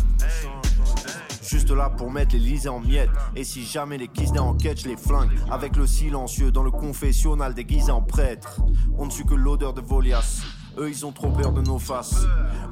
[1.41, 3.09] Juste là pour mettre l'Elysée en miettes.
[3.35, 5.31] Et si jamais les Kisney enquêtent, je les flingue.
[5.51, 8.61] Avec le silencieux dans le confessionnal déguisé en prêtre.
[8.97, 10.41] On ne suit que l'odeur de Volias.
[10.77, 12.25] Eux ils ont trop peur de nos faces.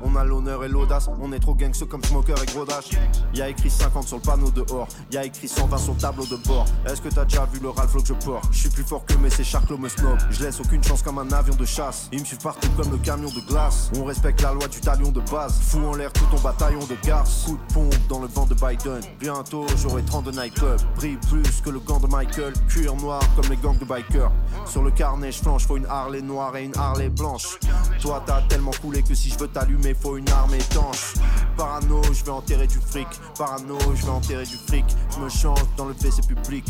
[0.03, 2.89] On a l'honneur et l'audace, on est trop gangsters comme Smoker et Gros Dash.
[3.33, 6.65] Y'a écrit 50 sur le panneau dehors, y'a écrit 120 sur le tableau de bord.
[6.85, 8.45] Est-ce que t'as déjà vu le Ralph que je porte?
[8.51, 10.17] Je suis plus fort que mes ces charclos me snob.
[10.29, 12.09] Je laisse aucune chance comme un avion de chasse.
[12.11, 13.91] Ils me suivent partout comme le camion de glace.
[13.97, 15.59] On respecte la loi du talion de base.
[15.61, 17.45] Fous en l'air tout ton bataillon de garces.
[17.45, 19.01] Coup de pompe dans le vent de Biden.
[19.19, 20.79] Bientôt j'aurai 30 de nightclub.
[20.95, 22.53] Brille plus que le gant de Michael.
[22.67, 24.31] Cuir noir comme les gangs de bikers.
[24.65, 27.57] Sur le carnet je flanche, faut une Harley noire et une Harley blanche.
[28.01, 31.13] Toi t'as tellement coulé que si je veux t'allumer, faut une arme étanche.
[31.55, 33.07] Parano, je vais enterrer du fric.
[33.37, 34.85] Parano, je vais enterrer du fric.
[35.13, 36.65] Je me change dans le WC public.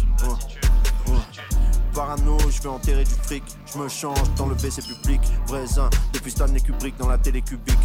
[1.93, 3.43] Parano, je vais enterrer du fric.
[3.73, 5.21] Je me change dans le WC public.
[5.47, 5.65] Vrai
[6.13, 7.75] depuis Stanley Kubrick dans la télé cubique.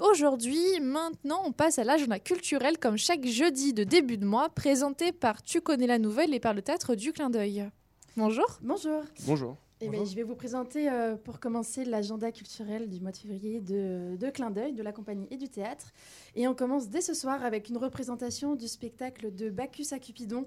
[0.00, 5.12] Aujourd'hui, maintenant, on passe à l'agenda culturel comme chaque jeudi de début de mois, présenté
[5.12, 7.68] par Tu connais la nouvelle et par le théâtre du clin d'œil.
[8.16, 8.58] Bonjour.
[8.62, 9.02] Bonjour.
[9.26, 9.56] Bonjour.
[9.82, 13.60] Eh ben, je vais vous présenter euh, pour commencer l'agenda culturel du mois de février
[13.60, 15.90] de, de Clin d'œil, de la compagnie et du théâtre.
[16.36, 20.44] Et on commence dès ce soir avec une représentation du spectacle de Bacchus à Cupidon,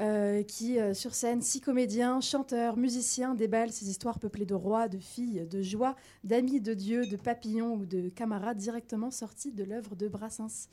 [0.00, 4.88] euh, qui, euh, sur scène, six comédiens, chanteurs, musiciens déballent ces histoires peuplées de rois,
[4.88, 9.64] de filles, de joie, d'amis de Dieu, de papillons ou de camarades directement sortis de
[9.64, 10.68] l'œuvre de Brassens.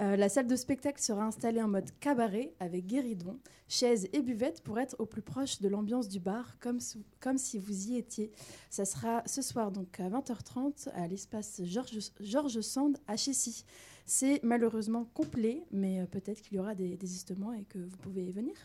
[0.00, 4.62] Euh, la salle de spectacle sera installée en mode cabaret avec guéridon, chaises et buvettes
[4.62, 8.30] pour être au plus proche de l'ambiance du bar, comme, si vous y étiez.
[8.70, 13.64] Ça sera ce soir donc à 20h30 à l'espace Georges Georges Sand à Chessy.
[14.12, 18.32] C'est malheureusement complet, mais euh, peut-être qu'il y aura des désistements et que vous pouvez
[18.32, 18.56] venir.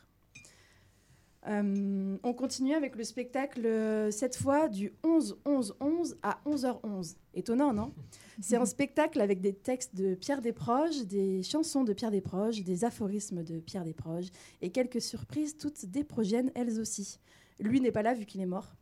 [1.46, 7.18] Euh, on continue avec le spectacle, euh, cette fois du 11-11-11 à 11h11.
[7.36, 7.94] Étonnant, non?
[8.42, 12.84] C'est un spectacle avec des textes de Pierre Desproges, des chansons de Pierre Desproges, des
[12.84, 14.32] aphorismes de Pierre Desproges
[14.64, 17.20] et quelques surprises, toutes desprogiennes elles aussi.
[17.60, 18.74] Lui n'est pas là vu qu'il est mort.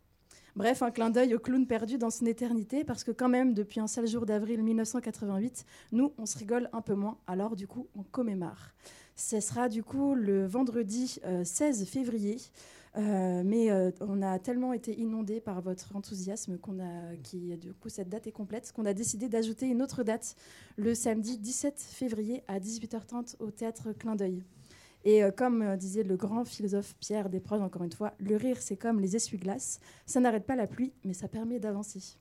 [0.56, 3.80] Bref, un clin d'œil au clown perdu dans son éternité, parce que quand même, depuis
[3.80, 7.88] un sale jour d'avril 1988, nous, on se rigole un peu moins, alors du coup,
[7.96, 8.70] on commémore.
[9.16, 12.38] Ce sera du coup le vendredi euh, 16 février.
[12.96, 17.74] Euh, mais euh, on a tellement été inondé par votre enthousiasme qu'on a, qui du
[17.74, 20.36] coup cette date est complète, qu'on a décidé d'ajouter une autre date
[20.76, 24.44] le samedi 17 février à 18h30 au théâtre Clin d'œil.
[25.06, 28.58] Et euh, comme euh, disait le grand philosophe Pierre Desproges, encore une fois, le rire
[28.60, 32.18] c'est comme les essuie-glaces, ça n'arrête pas la pluie, mais ça permet d'avancer.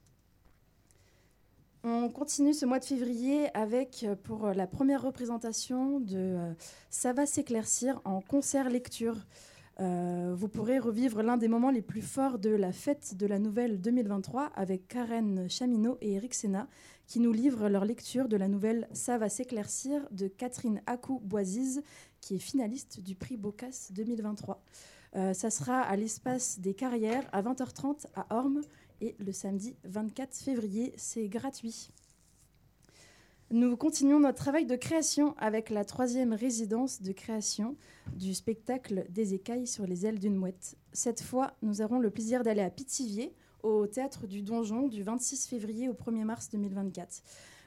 [1.85, 6.37] On continue ce mois de février avec, euh, pour la première représentation de
[6.89, 9.17] Ça va s'éclaircir en concert lecture.
[9.79, 13.81] Vous pourrez revivre l'un des moments les plus forts de la fête de la nouvelle
[13.81, 16.67] 2023 avec Karen Chaminot et Eric Sena
[17.07, 21.81] qui nous livrent leur lecture de la nouvelle Ça va s'éclaircir de Catherine Akou-Boisiz
[22.23, 24.63] qui est finaliste du prix Bocas 2023.
[25.15, 28.61] Euh, ça sera à l'espace des carrières à 20h30 à Orme
[29.01, 31.89] et le samedi 24 février, c'est gratuit.
[33.51, 37.75] Nous continuons notre travail de création avec la troisième résidence de création
[38.15, 40.77] du spectacle Des écailles sur les ailes d'une mouette.
[40.93, 45.47] Cette fois, nous aurons le plaisir d'aller à Pithiviers, au théâtre du Donjon, du 26
[45.47, 47.21] février au 1er mars 2024.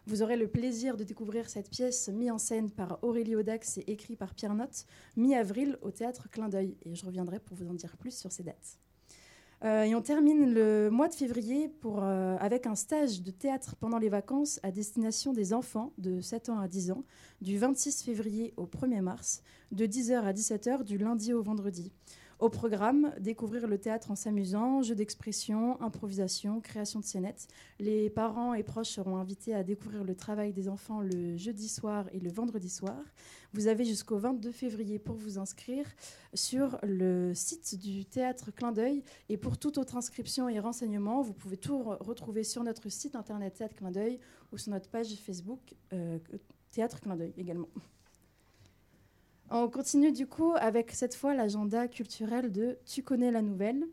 [0.08, 3.90] Vous aurez le plaisir de découvrir cette pièce mise en scène par Aurélie Audax et
[3.90, 4.86] écrite par Pierre Notte,
[5.16, 6.76] mi-avril au théâtre Clin d'œil.
[6.84, 8.78] Et je reviendrai pour vous en dire plus sur ces dates.
[9.64, 13.74] Euh, et on termine le mois de février pour, euh, avec un stage de théâtre
[13.74, 17.04] pendant les vacances à destination des enfants de 7 ans à 10 ans,
[17.40, 19.42] du 26 février au 1er mars,
[19.72, 21.90] de 10h à 17h, du lundi au vendredi.
[22.38, 27.48] Au programme, découvrir le théâtre en s'amusant, jeux d'expression, improvisation, création de scénettes.
[27.78, 32.06] Les parents et proches seront invités à découvrir le travail des enfants le jeudi soir
[32.12, 32.98] et le vendredi soir.
[33.54, 35.86] Vous avez jusqu'au 22 février pour vous inscrire
[36.34, 39.02] sur le site du théâtre Clin d'œil.
[39.30, 43.16] Et pour toute autre inscription et renseignement, vous pouvez tout re- retrouver sur notre site
[43.16, 44.20] internet Théâtre Clin d'œil
[44.52, 46.18] ou sur notre page Facebook euh,
[46.70, 47.68] Théâtre Clin d'œil également.
[49.50, 53.84] On continue du coup avec cette fois l'agenda culturel de Tu connais la nouvelle.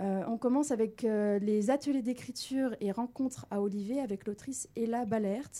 [0.00, 5.04] Euh, on commence avec euh, les ateliers d'écriture et rencontres à Olivet avec l'autrice Ella
[5.04, 5.50] Balert.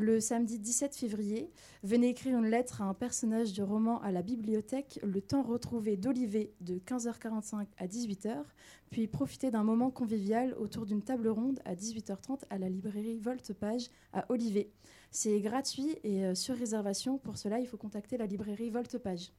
[0.00, 1.50] Le samedi 17 février,
[1.82, 5.96] venez écrire une lettre à un personnage du roman à la bibliothèque Le temps retrouvé
[5.96, 8.44] d'Olivet de 15h45 à 18h,
[8.90, 13.90] puis profitez d'un moment convivial autour d'une table ronde à 18h30 à la librairie Voltepage
[14.12, 14.70] à Olivet.
[15.10, 17.18] C'est gratuit et euh, sur réservation.
[17.18, 19.32] Pour cela, il faut contacter la librairie Voltepage.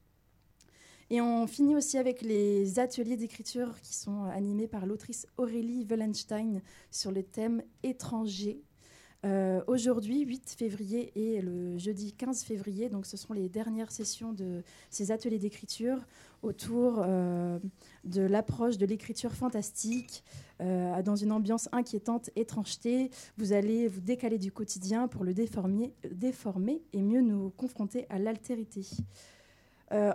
[1.09, 5.85] Et on finit aussi avec les ateliers d'écriture qui sont euh, animés par l'autrice Aurélie
[5.85, 8.61] Wellenstein sur le thème étranger.
[9.25, 14.31] Euh, Aujourd'hui, 8 février et le jeudi 15 février, donc ce sont les dernières sessions
[14.31, 15.97] de ces ateliers d'écriture
[16.41, 17.59] autour euh,
[18.05, 20.23] de l'approche de l'écriture fantastique
[20.61, 23.11] euh, dans une ambiance inquiétante, étrangeté.
[23.37, 28.19] Vous allez vous décaler du quotidien pour le déformer, déformer et mieux nous confronter à
[28.19, 28.85] l'altérité.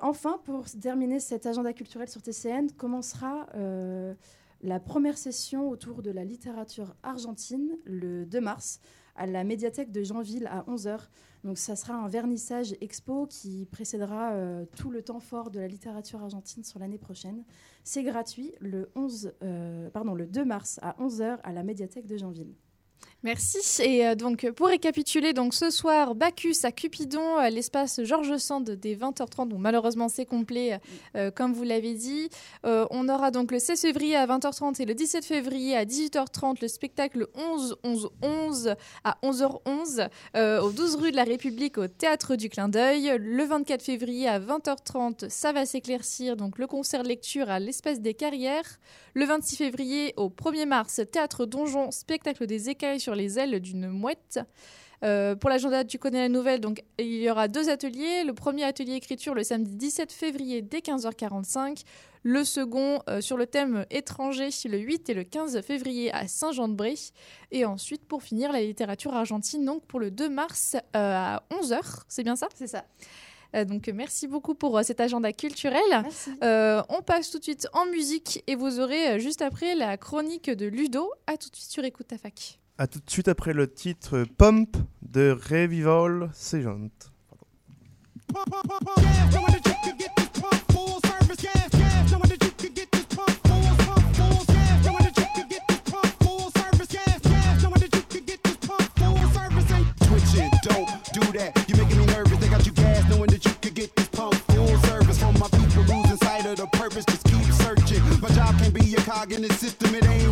[0.03, 3.49] Enfin, pour terminer cet agenda culturel sur TCN, commencera
[4.65, 8.81] la première session autour de la littérature argentine le 2 mars
[9.15, 11.01] à la médiathèque de Janville à 11h.
[11.45, 15.69] Donc ça sera un vernissage expo qui précédera euh, tout le temps fort de la
[15.69, 17.45] littérature argentine sur l'année prochaine.
[17.85, 22.17] C'est gratuit le, 11, euh, pardon, le 2 mars à 11h à la médiathèque de
[22.17, 22.55] Janville.
[23.25, 23.83] Merci.
[23.83, 28.69] Et euh, donc, pour récapituler, donc ce soir, Bacchus à Cupidon, à l'espace Georges Sand
[28.71, 29.49] dès 20h30.
[29.49, 30.79] Bon, malheureusement, c'est complet,
[31.17, 32.29] euh, comme vous l'avez dit.
[32.67, 36.59] Euh, on aura donc le 16 février à 20h30 et le 17 février à 18h30
[36.61, 38.75] le spectacle 11 11 11
[39.05, 43.17] à 11h11 euh, au 12 rue de la République au Théâtre du Clin d'œil.
[43.19, 48.13] Le 24 février à 20h30, ça va s'éclaircir, donc le concert lecture à l'espace des
[48.13, 48.79] carrières.
[49.15, 52.69] Le 26 février au 1er mars, Théâtre Donjon, spectacle des
[52.99, 54.41] sur les ailes d'une mouette.
[55.05, 58.25] Euh, pour l'agenda, tu connais la nouvelle, donc il y aura deux ateliers.
[58.25, 61.83] Le premier atelier écriture le samedi 17 février dès 15h45.
[62.23, 66.97] Le second euh, sur le thème étranger le 8 et le 15 février à Saint-Jean-de-Bray.
[67.51, 72.05] Et ensuite, pour finir, la littérature argentine, donc pour le 2 mars euh, à 11h.
[72.09, 72.49] C'est bien ça?
[72.55, 72.85] C'est ça.
[73.67, 75.79] Donc merci beaucoup pour cet agenda culturel.
[76.43, 80.67] On passe tout de suite en musique et vous aurez juste après la chronique de
[80.67, 81.09] Ludo.
[81.29, 82.59] À tout de suite sur Écoute ta fac.
[82.77, 86.31] A tout de suite après le titre Pump de Revival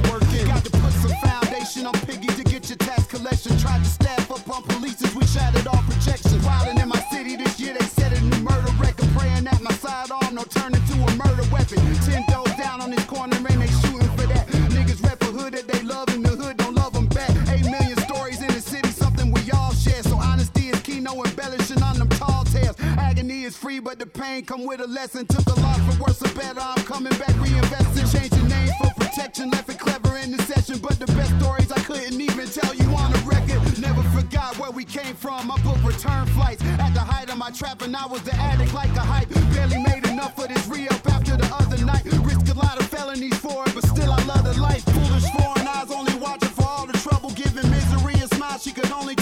[0.05, 0.22] working.
[1.27, 3.57] Foundation on Piggy to get your tax collection.
[3.59, 6.43] Tried to staff up on police as we shattered all projections.
[6.45, 9.09] Wildin' in my city this year, they set a murder record.
[9.17, 11.79] Praying that my sidearm no turn into a murder weapon.
[12.07, 12.25] Ten
[23.73, 25.27] free, but the pain come with a lesson.
[25.27, 26.61] Took a lot for worse or better.
[26.61, 28.07] I'm coming back, reinvesting.
[28.13, 30.79] Changing name for protection, left it clever in the session.
[30.79, 33.61] But the best stories I couldn't even tell you on the record.
[33.81, 35.51] Never forgot where we came from.
[35.51, 38.75] I booked return flights at the height of my trap, and I was the addict
[38.75, 39.31] like a hype.
[39.55, 42.05] Barely made enough for this re up after the other night.
[42.29, 44.85] Risk a lot of felonies for it, but still I love the life.
[44.85, 48.91] Foolish foreign eyes only watching for all the trouble, giving misery a smile she could
[48.93, 49.15] only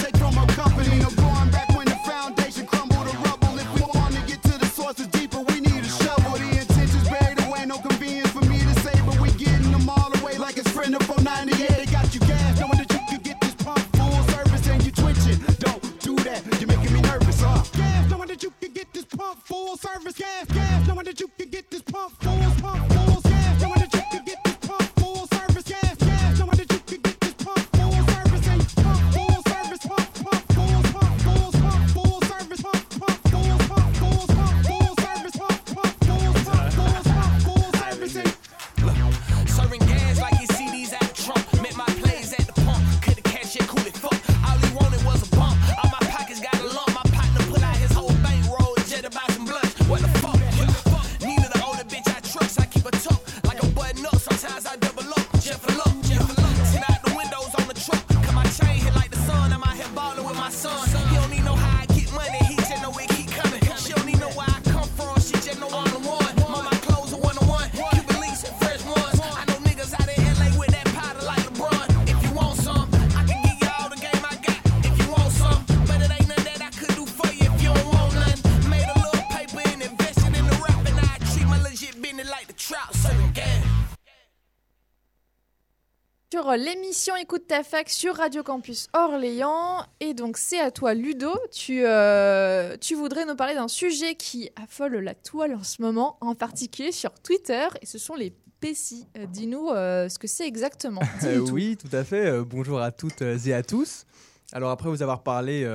[87.01, 89.83] l'émission Écoute ta fac sur Radio Campus Orléans.
[90.01, 91.31] Et donc, c'est à toi, Ludo.
[91.51, 96.17] Tu, euh, tu voudrais nous parler d'un sujet qui affole la toile en ce moment,
[96.21, 99.07] en particulier sur Twitter, et ce sont les PECI.
[99.17, 101.01] Euh, Dis-nous euh, ce que c'est exactement.
[101.51, 102.27] Oui, tout à fait.
[102.27, 104.05] Euh, bonjour à toutes et à tous.
[104.53, 105.65] Alors après vous avoir parlé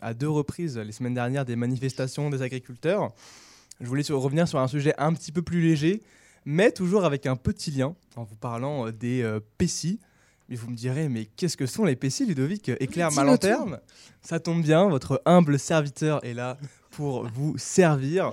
[0.00, 3.10] à deux reprises les semaines dernières des manifestations des agriculteurs,
[3.80, 6.00] je voulais sur- revenir sur un sujet un petit peu plus léger,
[6.44, 9.98] mais toujours avec un petit lien en vous parlant des euh, PECI.
[10.50, 12.72] Mais vous me direz, mais qu'est-ce que sont les PECI, Ludovic?
[12.80, 13.78] Éclaire ma lanterne.
[14.20, 16.58] Ça tombe bien, votre humble serviteur est là
[16.90, 18.32] pour vous servir.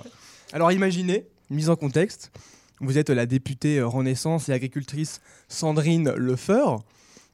[0.52, 2.32] Alors imaginez, mise en contexte,
[2.80, 6.82] vous êtes la députée Renaissance et agricultrice Sandrine Lefeur.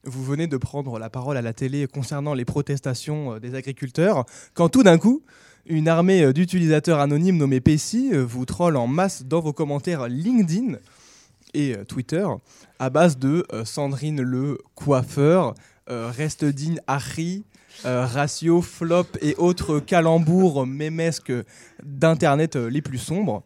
[0.05, 4.27] Vous venez de prendre la parole à la télé concernant les protestations euh, des agriculteurs,
[4.53, 5.23] quand tout d'un coup,
[5.65, 10.77] une armée d'utilisateurs anonymes nommés euh, vous troll en masse dans vos commentaires LinkedIn
[11.55, 12.27] et euh, Twitter
[12.79, 15.55] à base de euh, Sandrine le coiffeur,
[15.89, 17.45] euh, Reste digne Harry,
[17.85, 21.33] Ratio, Flop et autres calembours mémesques
[21.83, 23.43] d'Internet les plus sombres.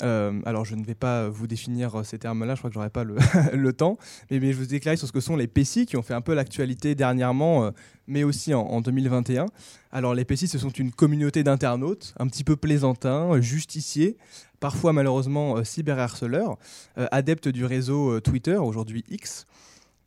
[0.00, 2.90] Euh, alors, je ne vais pas vous définir euh, ces termes-là, je crois que j'aurai
[2.90, 3.98] pas le, temps,
[4.30, 6.34] mais, je vous éclaire sur ce que sont les PECI qui ont fait un peu
[6.34, 7.70] l'actualité dernièrement, euh,
[8.06, 9.46] mais aussi en, en 2021.
[9.90, 14.16] Alors, les PECI, ce sont une communauté d'internautes, un petit peu plaisantins, justiciers,
[14.60, 16.56] parfois malheureusement euh, cyberharceleurs,
[16.96, 19.46] adeptes du réseau Twitter, aujourd'hui X,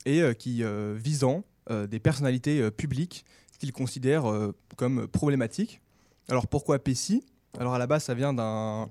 [0.06, 0.64] et qui
[0.96, 3.26] visant des personnalités publiques
[3.60, 4.32] qu'ils considèrent
[4.76, 5.82] comme problématiques.
[6.30, 7.24] Alors, pourquoi PECI
[7.60, 8.88] Alors, à la base, ça vient d'un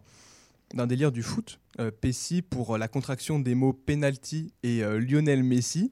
[0.75, 1.59] d'un délire du foot.
[1.81, 5.91] Euh, Pessi pour la contraction des mots penalty et euh, Lionel Messi.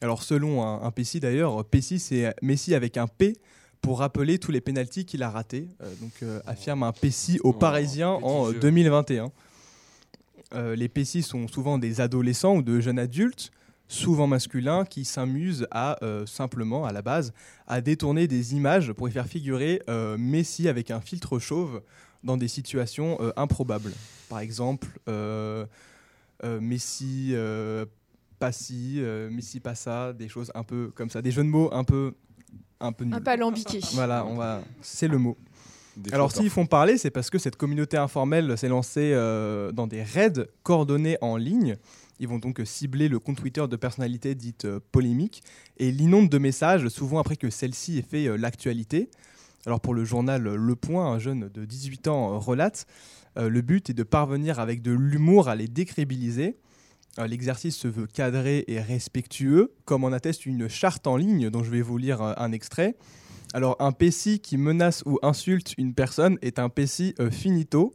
[0.00, 3.36] Alors selon un, un Pessi d'ailleurs, Pessi c'est Messi avec un P
[3.80, 5.68] pour rappeler tous les pénalties qu'il a ratés.
[5.82, 8.60] Euh, donc euh, affirme un Pessi aux Parisiens en euh, jeu.
[8.60, 9.32] 2021.
[10.54, 13.50] Euh, les Pessi sont souvent des adolescents ou de jeunes adultes,
[13.88, 17.32] souvent masculins, qui s'amusent à euh, simplement, à la base,
[17.66, 21.82] à détourner des images pour y faire figurer euh, Messi avec un filtre chauve
[22.22, 23.92] dans des situations euh, improbables.
[24.28, 25.66] Par exemple, euh,
[26.44, 27.86] euh, Messi euh,
[28.38, 31.84] Passi, euh, Messi Passa, des choses un peu comme ça, des jeux de mots un
[31.84, 32.14] peu
[32.80, 33.14] un peu nuls.
[33.14, 33.80] Un peu alambiqué.
[33.92, 35.36] Voilà, on va, c'est le mot.
[35.96, 39.86] Des Alors s'ils font parler, c'est parce que cette communauté informelle s'est lancée euh, dans
[39.86, 41.76] des raids coordonnés en ligne.
[42.20, 45.42] Ils vont donc cibler le compte Twitter de personnalités dites euh, polémiques
[45.78, 49.10] et l'inondent de messages, souvent après que celle-ci ait fait euh, l'actualité.
[49.66, 52.86] Alors pour le journal Le Point, un jeune de 18 ans relate,
[53.36, 56.56] euh, le but est de parvenir avec de l'humour à les décrédibiliser.
[57.18, 61.62] Euh, L'exercice se veut cadré et respectueux, comme en atteste une charte en ligne dont
[61.62, 62.96] je vais vous lire euh, un extrait.
[63.52, 67.94] Alors un PECI qui menace ou insulte une personne est un PECI euh, finito,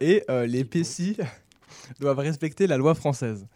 [0.00, 1.18] et les PECI
[2.00, 3.46] doivent respecter la loi française.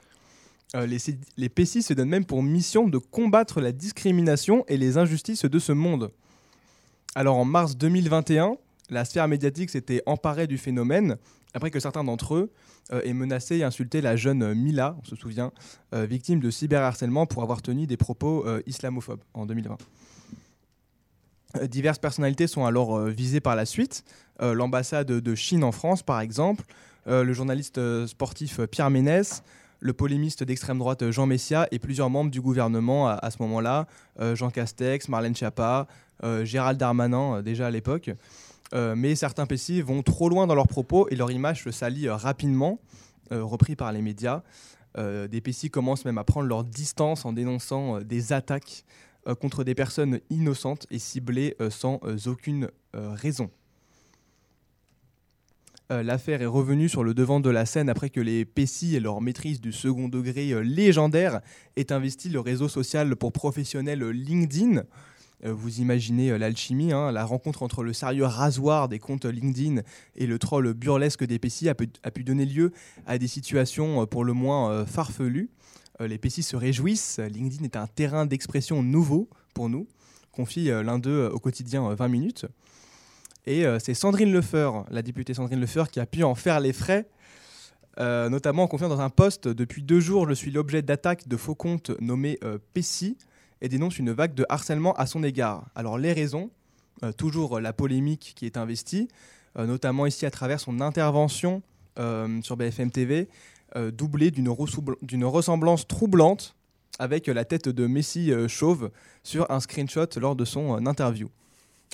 [0.76, 0.98] Euh, les,
[1.36, 5.72] les se donnent même pour mission de combattre la discrimination et les injustices de ce
[5.72, 6.12] monde.
[7.14, 8.56] Alors en mars 2021,
[8.88, 11.16] la sphère médiatique s'était emparée du phénomène
[11.54, 12.52] après que certains d'entre eux
[12.92, 15.52] euh, aient menacé et insulté la jeune euh, Mila, on se souvient,
[15.94, 19.76] euh, victime de cyberharcèlement pour avoir tenu des propos islamophobes en 2020.
[21.56, 24.04] Euh, Diverses personnalités sont alors visées par la suite.
[24.40, 26.64] L'ambassade de Chine en France, par exemple,
[27.04, 29.42] le journaliste sportif Pierre Ménès,
[29.80, 33.86] le polémiste d'extrême droite Jean Messia et plusieurs membres du gouvernement à, ce moment-là,
[34.32, 35.88] Jean Castex, Marlène Schiappa,
[36.44, 38.10] Gérald Darmanin euh, déjà à l'époque.
[38.72, 42.06] Euh, mais certains PCI vont trop loin dans leurs propos et leur image se salit
[42.06, 42.78] euh, rapidement,
[43.32, 44.42] euh, repris par les médias.
[44.98, 48.84] Euh, des PCI commencent même à prendre leur distance en dénonçant euh, des attaques
[49.26, 53.50] euh, contre des personnes innocentes et ciblées euh, sans euh, aucune euh, raison.
[55.90, 59.00] Euh, L'affaire est revenue sur le devant de la scène après que les PCI et
[59.00, 61.40] leur maîtrise du second degré euh, légendaire
[61.76, 64.84] aient investi le réseau social pour professionnels euh, LinkedIn.
[65.44, 69.82] Euh, vous imaginez euh, l'alchimie, hein, la rencontre entre le sérieux rasoir des comptes LinkedIn
[70.16, 72.72] et le troll burlesque des PCI a pu, donner lieu
[73.06, 75.50] à des situations euh, pour le moins farfelues.
[76.00, 79.86] Les PCI se réjouissent, LinkedIn est un terrain d'expression nouveau pour nous,
[80.32, 82.46] confie l'un d'eux au quotidien euh, 20 minutes.
[83.46, 87.08] Et c'est Sandrine Lefeur, la députée Sandrine Lefeur, qui a pu en faire les frais,
[87.98, 91.54] notamment en confiant dans un poste Depuis deux jours, je suis l'objet d'attaques de faux
[91.54, 92.58] comptes nommés euh,
[93.62, 95.66] et dénonce une vague de harcèlement à son égard.
[95.74, 96.50] Alors, les raisons,
[97.02, 99.08] euh, toujours la polémique qui est investie,
[99.58, 101.62] euh, notamment ici à travers son intervention
[101.98, 103.28] euh, sur BFM TV,
[103.92, 106.56] doublée d'une ressemblance troublante
[106.98, 108.90] avec la tête de Messi chauve
[109.22, 111.30] sur un screenshot lors de son interview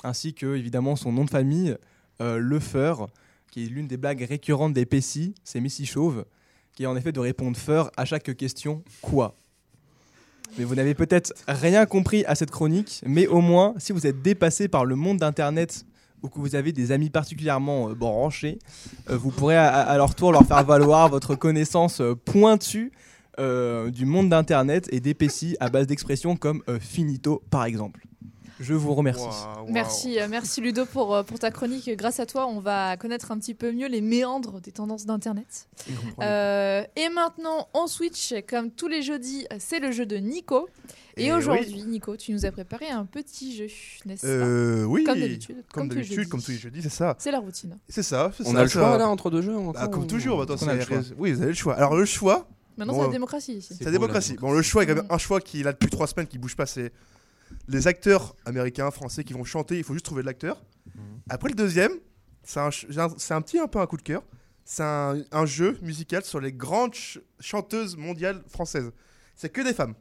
[0.03, 1.77] ainsi que évidemment son nom de famille,
[2.19, 3.09] Lefeur,
[3.51, 6.25] qui est l'une des blagues récurrentes des PCI, c'est Messi Chauve,
[6.73, 9.35] qui est en effet de répondre Feur à chaque question quoi.
[10.57, 14.21] Mais vous n'avez peut-être rien compris à cette chronique, mais au moins, si vous êtes
[14.21, 15.85] dépassé par le monde d'Internet
[16.23, 18.59] ou que vous avez des amis particulièrement euh, branchés,
[19.09, 22.91] euh, vous pourrez à, leur tour leur faire valoir votre connaissance euh, pointue
[23.39, 28.06] du monde d'Internet et d'épaissis à base d'expressions comme finito par exemple.
[28.59, 29.23] Je vous remercie.
[29.67, 31.89] Merci, euh, merci Ludo pour, euh, pour ta chronique.
[31.95, 35.67] Grâce à toi, on va connaître un petit peu mieux les méandres des tendances d'Internet.
[36.21, 38.33] Euh, et maintenant, on switch.
[38.49, 40.67] Comme tous les jeudis, c'est le jeu de Nico.
[41.17, 43.67] Et, Et aujourd'hui, Nico, tu nous as préparé un petit jeu,
[44.05, 45.03] n'est-ce Euh, pas oui.
[45.03, 45.63] Comme d'habitude.
[45.73, 46.29] Comme tous les d'habitude, jeudis.
[46.29, 47.15] comme tous les jeudis, c'est ça.
[47.19, 47.77] C'est la routine.
[47.89, 48.31] C'est ça.
[48.37, 48.79] c'est On ça, a le ça.
[48.79, 50.85] choix là entre deux jeux encore, Ah, comme ou- toujours, bah, On a le c'est-
[50.87, 50.97] choix.
[51.17, 51.73] Oui, vous avez le choix.
[51.75, 52.47] Alors, le choix.
[52.77, 53.75] Maintenant, bon, c'est la euh, démocratie ici.
[53.75, 54.35] C'est la démocratie.
[54.39, 56.05] Bon, le choix, il y a quand même un choix qui est là depuis trois
[56.05, 56.91] semaines, qui bouge pas, c'est
[57.67, 59.77] les acteurs américains, français qui vont chanter.
[59.77, 60.61] Il faut juste trouver de l'acteur.
[61.29, 61.91] Après, le deuxième,
[62.43, 62.69] c'est un,
[63.41, 64.23] petit un peu un coup de cœur.
[64.63, 68.91] C'est un, un jeu musical sur les grandes ch- chanteuses mondiales françaises.
[69.35, 69.93] C'est que des femmes,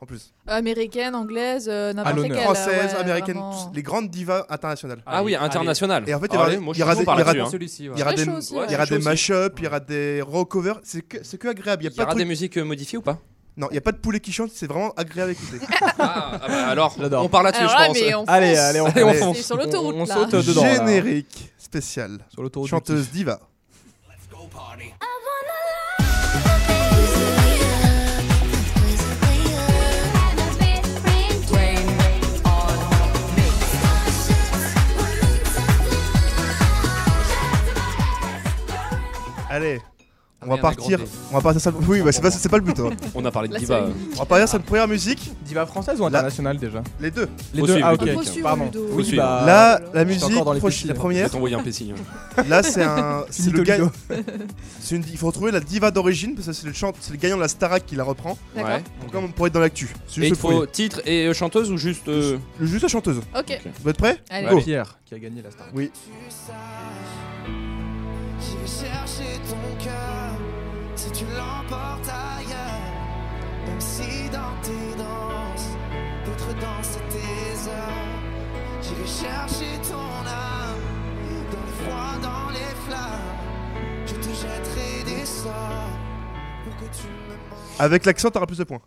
[0.00, 0.32] en plus.
[0.46, 2.42] Américaine, anglaise, euh, n'importe quelle.
[2.42, 3.72] Françaises, ouais, américaines, vraiment.
[3.74, 5.02] les grandes divas internationales.
[5.04, 6.08] Ah oui, international.
[6.08, 7.02] Et en fait, il y aura, Allez, il y des, il y aura des-
[7.94, 8.66] il y aura des, ouais.
[8.68, 10.80] il y aura des y recovers.
[10.84, 11.82] C'est que, c'est que agréable.
[11.82, 13.20] Il y a Il y pas aura de des musiques euh, modifiées ou pas?
[13.58, 15.58] Non, il n'y a pas de poulet qui chante, c'est vraiment agréable à écouter.
[15.98, 17.24] Ah, bah alors, J'adore.
[17.24, 17.96] on part là-dessus, Alors je là, pense.
[18.00, 18.58] mais on Allez, fonce.
[18.64, 19.18] allez, on Allez, on fonce.
[19.18, 19.36] fonce.
[19.38, 20.14] C'est sur l'autoroute, On, on là.
[20.14, 20.62] saute dedans.
[20.62, 20.74] là.
[20.76, 22.18] Générique spécial.
[22.32, 23.40] Sur l'autoroute Chanteuse diva.
[39.50, 39.80] Allez,
[40.48, 41.00] on va partir.
[41.30, 41.72] On va partir ça.
[41.86, 42.78] Oui, bah, c'est pas, c'est pas le but.
[42.80, 42.90] hein.
[43.14, 43.86] On a parlé de diva.
[44.14, 45.30] On va partir sur une première musique.
[45.44, 47.28] Diva française ou internationale déjà Les deux.
[47.54, 47.72] Les Faut deux.
[47.74, 48.12] suivre, Ah ok.
[48.14, 48.64] Faut suivre, Pardon.
[48.66, 48.86] Ludo.
[48.92, 49.22] Oui, suivre.
[49.22, 50.94] bah, Là, la musique, encore dans les proche- péchis, la.
[50.94, 51.30] Je première.
[51.30, 52.42] t'envoyer un.
[52.48, 53.24] Là, c'est un.
[53.30, 53.78] C'est Finito le gars.
[53.78, 53.90] Ludo.
[54.80, 56.92] c'est une- Il faut retrouver la diva d'origine parce que c'est le, chant...
[57.00, 58.36] c'est le gagnant de la Starac qui la reprend.
[58.54, 58.70] D'accord.
[58.72, 58.82] Ouais.
[59.02, 59.88] Donc, comme pour être dans l'actu.
[60.06, 60.66] C'est Et il le faut premier.
[60.68, 62.08] titre et euh, chanteuse ou juste.
[62.08, 63.20] euh, Juste la chanteuse.
[63.38, 63.60] Ok.
[63.82, 64.48] Vous êtes prêts Allez.
[64.48, 64.60] Go.
[64.60, 65.66] Pierre qui a gagné la star.
[65.74, 65.90] Oui.
[68.40, 70.30] Je vais chercher ton cœur
[70.96, 72.92] si tu l'emportes ailleurs.
[73.66, 75.68] Même si dans tes danses,
[76.24, 78.18] d'autres dansent à tes heures.
[78.82, 80.82] J'irai chercher ton âme
[81.52, 83.36] dans le froid, dans les flammes.
[84.06, 85.90] Je te jetterai des sorts
[86.64, 87.78] pour que tu me manques.
[87.78, 88.80] Avec l'accent, t'auras plus de points.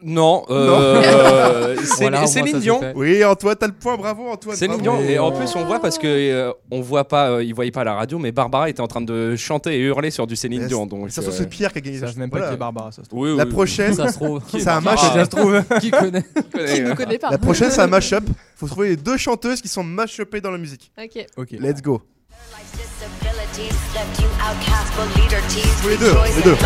[0.00, 2.80] Non, euh, c'est Voilà, Céline ça, Dion.
[2.94, 4.56] Oui, Antoine, t'as le point, bravo Antoine.
[4.56, 4.80] Céline.
[4.80, 5.00] Dion.
[5.00, 7.80] Et en plus, on voit parce que euh, on voit pas, euh, ils voyaient pas
[7.80, 10.60] à la radio, mais Barbara était en train de chanter et hurler sur du Céline
[10.60, 10.68] Yes.
[10.68, 10.86] Dion.
[10.86, 11.96] Donc, Ça se trouve, euh, c'est Pierre qui a gagné.
[11.96, 12.50] Ils savent même pas Voilà.
[12.52, 13.22] qui est Barbara, ça se trouve.
[13.22, 14.40] oui, oui, La prochaine, Ça se trouve.
[14.48, 14.80] c'est un Ah.
[14.80, 15.00] match.
[15.00, 15.62] Ça se trouve.
[15.80, 18.22] Qui connaît Qui ne connaît pas La prochaine, c'est un mash-up.
[18.54, 20.92] Faut trouver les deux chanteuses qui sont mash-upées dans la musique.
[20.96, 21.26] Ok.
[21.36, 21.48] Ok.
[21.58, 22.00] Let's go.
[25.88, 26.56] Les deux, les deux.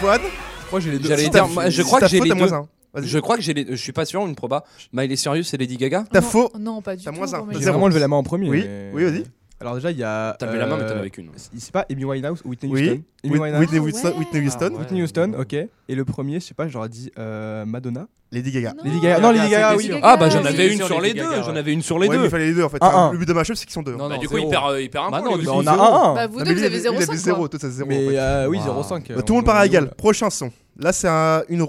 [0.00, 0.30] This way Antoine,
[0.70, 1.08] Moi j'ai les deux.
[1.08, 2.48] J'allais Si dire, t'as- moi, je si crois t'as que j'ai faux, les t'as deux.
[2.48, 2.68] moins un.
[2.92, 3.06] Vas-y.
[3.06, 3.66] Je crois que j'ai les.
[3.70, 4.64] Je suis pas sûr, une proba.
[4.92, 6.04] Miley Cyrus et Lady Gaga.
[6.12, 6.50] T'as Non, faux.
[6.58, 7.16] Non, pas du T'as tout.
[7.18, 7.38] moins un.
[7.38, 7.52] Romain.
[7.54, 7.74] J'ai Zéro.
[7.74, 8.48] vraiment levé la main en premier.
[8.50, 9.24] Oui, mais- oui, vas-y.
[9.60, 10.34] Alors déjà il y a.
[10.38, 11.28] T'as levé la main, mais t'en euh, avais qu'une.
[11.36, 12.82] C'est pas Amy Winehouse ou Whitney Oui.
[12.88, 13.60] Houston Amy Whit- Winehouse.
[13.60, 14.08] Whitney Ah Houston.
[14.08, 14.14] ouais.
[14.18, 14.58] Whitney Houston.
[14.62, 14.78] Ah ouais.
[14.78, 15.52] Whitney Houston, ok.
[15.52, 18.06] Et le premier, je sais pas, j'aurais dit euh, Madonna.
[18.32, 18.72] Lady Gaga.
[18.78, 18.84] Non.
[18.84, 19.18] Lady Gaga.
[19.20, 19.90] Non, Lady Gaga, oui.
[20.02, 21.42] Ah bah j'en avais une Sur les deux.
[21.44, 22.24] J'en avais une sur les Ouais, deux.
[22.24, 22.78] il fallait les deux en fait.
[22.80, 23.12] Un, Enfin, un.
[23.12, 23.96] Le but de ma chef, c'est qu'ils sont deux.
[23.96, 25.30] Non, Bah, non, du coup, il perd, euh, il perd un Bah point.
[25.30, 25.48] non, aussi.
[25.48, 26.14] on a un.
[26.14, 27.14] Bah, vous deux, vous avez lui, il avait 0,5.
[27.16, 27.48] zéro, quoi.
[27.50, 27.88] toi t'as zéro.
[27.88, 28.18] Mais en fait.
[28.18, 28.82] euh, oui, Wow.
[28.82, 29.08] 0,5.
[29.14, 29.90] Bah, Tout le monde part à égal.
[29.96, 30.50] Prochain son.
[30.78, 31.66] Là, c'est un, une,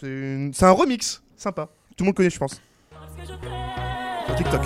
[0.00, 1.20] c'est une- c'est un remix.
[1.36, 1.68] Sympa.
[1.96, 2.60] Tout le monde connaît, je pense.
[4.36, 4.60] TikTok.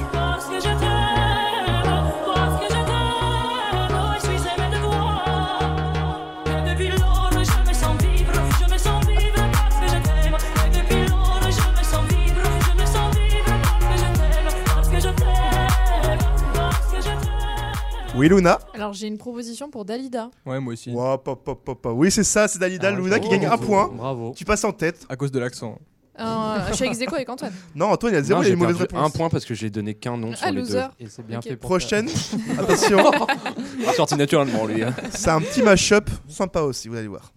[18.19, 18.59] Oui, Luna.
[18.75, 20.31] Alors, j'ai une proposition pour Dalida.
[20.45, 20.91] Ouais, moi aussi.
[20.91, 21.93] Wow, pop, pop, pop, pop.
[21.97, 23.41] Oui, c'est ça, c'est Dalida Ah, Luna qui bravo.
[23.43, 23.89] gagne un point.
[23.95, 24.35] Bravo.
[24.37, 25.07] Tu passes en tête.
[25.09, 25.79] À cause de l'accent.
[26.19, 27.53] Euh, je suis avec Zeko avec Antoine.
[27.77, 29.07] Non, Antoine, il a zéro, Non, il a j'ai une mauvaise réponse.
[29.07, 30.75] un point parce que j'ai donné qu'un nom sur Ah, les deux.
[30.75, 30.87] loser.
[30.99, 31.45] Et c'est bien Ok.
[31.45, 32.09] fait pour Prochaine.
[32.59, 32.99] Attention.
[33.79, 34.83] Il est sorti naturellement lui.
[34.83, 34.93] hein.
[35.13, 37.33] C'est un petit mash-up sympa aussi, vous allez voir.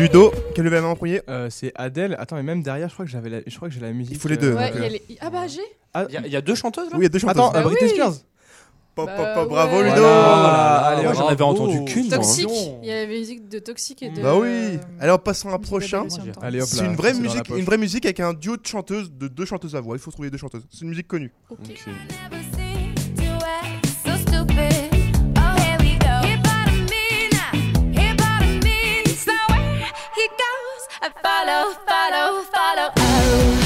[0.00, 2.16] Ludo, quel level en premier Euh, c'est Adèle.
[2.18, 3.40] Attends, mais même derrière, je crois que j'avais, la...
[3.46, 4.14] je crois que j'ai la musique.
[4.14, 4.52] Il faut les deux.
[4.52, 5.60] euh, Ouais, donc, il y a euh, les- Ah bah, j'ai.
[5.92, 7.18] Ah, Il y a- il y a deux chanteuses là Oui, il y a deux
[7.18, 7.36] chanteuses.
[7.38, 7.94] Attends, euh, Britney oui.
[7.96, 8.14] Spears.
[8.94, 9.84] Pop, pop, pop, bravo ouais.
[9.84, 12.06] Ludo Voilà, allez, Moi, j'en avais entendu qu'une.
[12.06, 12.16] moi, hein.
[12.18, 12.48] Toxique.
[12.82, 14.20] Il y avait la musique de Toxique et de.
[14.22, 16.06] Bah oui Allez, on passe à un prochain.
[16.42, 17.58] Allez hop C'est là, une vraie c'est dans la musique, poche.
[17.58, 19.96] une vraie musique avec un duo de chanteuses, de deux chanteuses à voix.
[19.96, 20.66] Il faut trouver deux chanteuses.
[20.70, 21.32] C'est une musique connue.
[21.50, 21.58] Ok.
[31.40, 32.92] Follow, follow, follow.
[32.96, 33.59] Oh,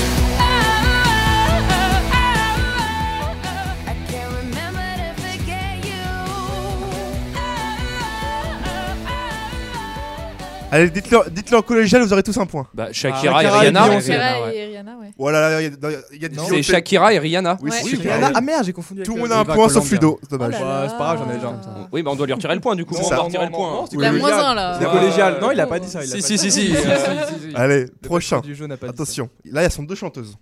[10.75, 12.67] Allez, dites-le dites-le en collégial, vous aurez tous un point.
[12.75, 14.01] Bah, Shakira et Shakira et Rihanna.
[14.01, 15.11] Shakira et Rihanna, ouais.
[15.17, 16.37] Voilà, il y, a- il y a des.
[16.49, 17.59] C'est Shakira et Rihanna.
[17.63, 17.77] Oui, Ouais.
[17.83, 17.97] c'est.
[17.97, 18.33] Rihanna.
[18.35, 19.03] Ah merde, j'ai confondu.
[19.05, 19.93] Tout le monde a un point sauf Colombia.
[19.95, 20.19] Ludo.
[20.23, 20.55] C'est dommage.
[20.61, 21.53] Oh là Ouais, c'est pas grave, j'en ai déjà.
[21.93, 22.95] Oui, bah on doit lui retirer le point du coup.
[22.97, 23.17] C'est On ça.
[23.17, 23.71] va retirer le point.
[23.71, 23.87] non, hein.
[23.89, 24.17] collégial.
[24.19, 24.75] moins un, là.
[24.75, 24.99] C'était Ouais.
[24.99, 25.39] collégial.
[25.41, 26.01] Non, il a pas dit ça.
[26.05, 26.61] il a Si, pas si, dit si, ça.
[26.61, 26.73] si.
[26.77, 27.57] Euh, euh, si, si, si.
[27.57, 28.41] Allez, Le prochain.
[28.89, 30.37] Attention, là, il y a sont deux chanteuses.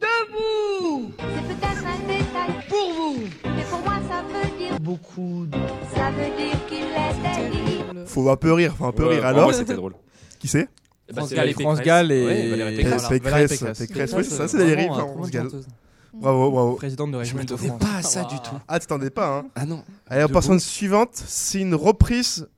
[0.00, 5.46] Debout C'est peut-être un détail pour vous, mais pour moi ça veut dire beaucoup.
[5.94, 8.06] Ça veut dire qu'il est libre.
[8.06, 9.24] Faut un peu rire, faut un peu Ouais, rire.
[9.24, 9.94] en Alors, vrai, c'était drôle.
[10.38, 10.68] qui c'est
[11.08, 11.86] Bah, France c'est Gall la- et France Pécresse.
[11.86, 13.02] Gall et Ouais, Valérie Pécresse.
[13.08, 13.22] Pécresse.
[13.22, 15.44] Valérie Pécresse, Pécresse, oui, Pécresse, ça c'est Valérie, vraiment, enfin, trop France Gall.
[15.44, 15.66] chanteuse.
[16.14, 16.74] Bravo, bravo.
[16.74, 17.78] Présidente de la Je de France.
[17.78, 18.56] pas à ça du tout.
[18.68, 19.84] Ah, tu t'en es pas, hein Ah non.
[20.08, 20.34] Allez, on Debout.
[20.38, 21.10] passe à une suivante.
[21.14, 22.48] C'est une reprise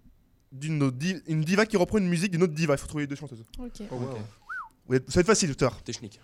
[0.53, 2.75] d'une autre di- une diva qui reprend une musique d'une autre diva.
[2.75, 3.45] Il faut trouver les deux chanteuses.
[3.59, 3.83] Ok.
[3.91, 3.95] Oh,
[4.89, 5.83] Ouais, ça va être facile tout à l'heure.
[5.83, 6.19] Technique.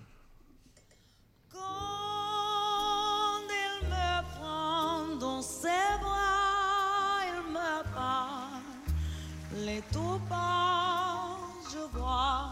[9.81, 11.29] Parle, les tout bas,
[11.71, 12.49] je vois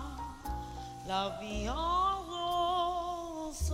[1.09, 2.23] la vie en
[3.49, 3.73] rose.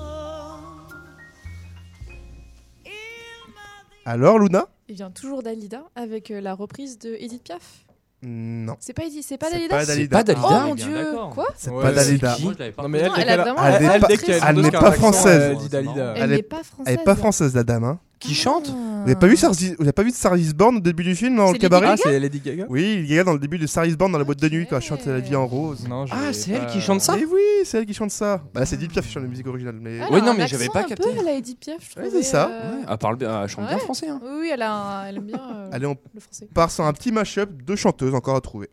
[4.04, 7.84] Alors, Luna Il vient toujours Dalida avec euh, la reprise de Edith Piaf.
[8.24, 8.76] Non.
[8.80, 9.76] C'est pas Edith, c'est pas Dalida.
[9.78, 10.02] pas Dalida.
[10.02, 11.30] C'est pas Dalida Oh mon dieu, d'accord.
[11.30, 12.36] quoi C'est Ouais, pas Dalida.
[12.78, 14.08] Non, mais elle, elle elle n'est pas-
[14.48, 15.58] elle n'est française.
[15.72, 15.88] Elle.
[15.88, 16.94] Elle Elle n'est est- pas Elle française.
[17.00, 17.84] est pas française, la dame.
[17.84, 17.98] Hein.
[18.22, 20.76] Qui chante Vous avez pas vu Star Is- vous avez pas vu Star is Born
[20.76, 23.12] au début du film dans C'est le Lady cabaret Ah, c'est Lady Gaga Oui, il
[23.12, 24.76] y a dans le début de Star is Born dans la boîte de nuit quand
[24.76, 25.88] elle chante La vie en rose.
[25.88, 27.94] Non, je Ah, l'ai c'est elle pas- qui chante ça Mais oui, c'est elle qui
[27.94, 28.40] chante ça.
[28.54, 29.76] Bah, c'est Edith Piaf qui chante la musique originale.
[29.80, 29.96] Mais...
[29.96, 31.02] Elle Oui, non, un mais j'avais accent pas un capté.
[31.02, 32.48] peu, Elle a Edith Piaf, je Ouais, trouvais, c'est ça.
[32.48, 33.80] euh, Elle parle bien, elle chante bien Ouais.
[33.82, 34.08] français.
[34.08, 34.20] hein.
[34.22, 36.48] Oui, oui, elle, a un- elle aime bien euh, Allez, on le français.
[36.54, 38.70] part sur un petit mashup de chanteuses encore à trouver.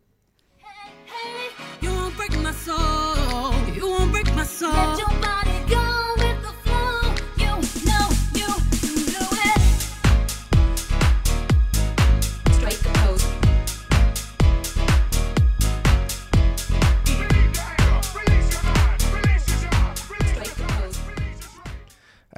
[1.81, 2.75] You won't break my soul.
[3.75, 4.69] You won't break my soul.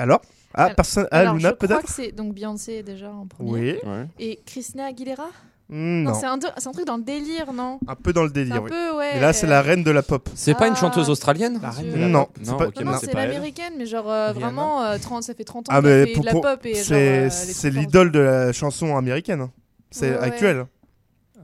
[0.01, 0.21] Alors
[0.53, 1.07] Ah, Alors- personne.
[1.11, 3.51] Ah, Alors, Luna je crois peut-être que c'est donc Beyoncé déjà en premier.
[3.51, 3.89] Oui.
[3.89, 4.05] Ouais.
[4.19, 5.27] Et Christina Aguilera
[5.73, 6.13] Hmm, Non.
[6.13, 8.69] c'est un, truc dans le délire, non Un peu dans le délire, un oui.
[8.69, 9.11] peu, ouais.
[9.13, 10.27] Mais là, c'est euh, la reine de la pop.
[10.35, 12.67] C'est pas une Ah, chanteuse australienne La reine de la Non, c'est Non, pas.
[12.67, 15.81] ok, Non, non, l'américaine, mais genre euh, vraiment, euh, 30, ça fait 30 ans Ah,
[15.81, 17.85] qu'elle mais fait pour, de la pop c'est euh, elle est c'est trop forte.
[17.85, 19.47] l'idole de la chanson américaine.
[19.91, 20.23] C'est Ouais, ouais.
[20.25, 20.65] actuel.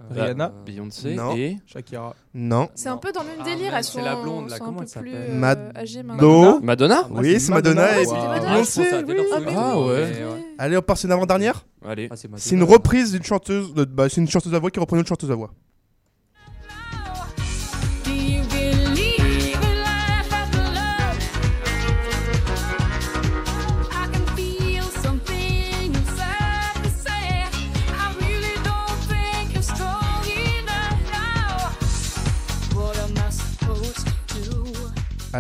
[0.10, 1.36] Rihanna, Bah, Beyoncé Non.
[1.36, 1.58] et.
[1.66, 2.16] Shakira.
[2.34, 2.70] Non.
[2.76, 4.58] C'est un peu dans le même Ah, délire, merde, elles c'est sont, la blonde, là,
[4.58, 6.42] sont comment un elle peu plus s'appelle euh, Mad- âgées maintenant.
[6.54, 6.60] No.
[6.62, 7.86] Madonna Oui, c'est Madonna.
[7.90, 8.40] Ah, et Madonna.
[8.54, 9.02] Beyoncé, Ah,
[9.48, 10.26] Ah, Ah, ouais.
[10.60, 11.66] Allez, on passe une avant-dernière.
[11.86, 12.08] Allez.
[12.12, 12.52] Ah, c'est Madonna.
[12.52, 13.74] Une reprise d'une chanteuse.
[13.74, 15.52] bah, c'est une chanteuse à voix qui reprend une autre chanteuse à voix.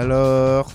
[0.01, 0.71] Alors,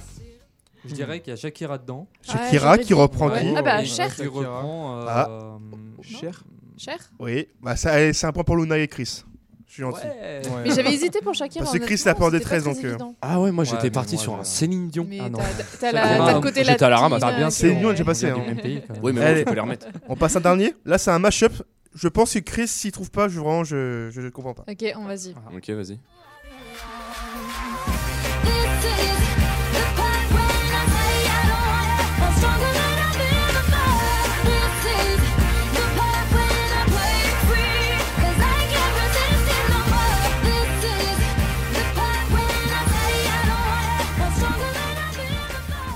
[0.85, 2.09] Je dirais qu'il y a Shakira dedans.
[2.23, 3.41] Shakira j'aurais qui reprend Ouais.
[3.41, 4.13] qui Ah bah, Cher.
[4.15, 4.99] Qui reprend.
[5.01, 5.59] euh, Ah.
[6.03, 6.43] Cher.
[6.77, 9.23] Cher Oui, bah, c'est un point pour Luna et Chris.
[9.69, 10.01] Je suis gentil.
[10.05, 10.43] Ouais.
[10.45, 10.63] Ouais.
[10.65, 11.65] Mais j'avais hésité pour Shakira.
[11.65, 13.15] Parce que Chris, honnêtement, il a pas en c'était détresse, très donc, euh, évident.
[13.23, 15.07] Ah ouais, moi j'étais parti moi, sur un Céline Dion.
[15.09, 15.39] Mais Ah non.
[15.81, 17.21] t'as- la- le côté J'étais à la ramasse.
[17.37, 17.49] bien.
[17.51, 18.37] Céline Dion, j'ai passé, hein.
[18.45, 18.83] même pays.
[19.03, 19.87] Oui, mais les remettre.
[20.09, 20.75] On passe un dernier.
[20.85, 21.53] Là, c'est un mashup.
[21.95, 24.65] Je pense que Chris, s'il trouve pas, je, vraiment, je, je, je comprends pas.
[24.69, 25.35] Ok, on vas-y.
[25.55, 25.99] Ok, vas-y.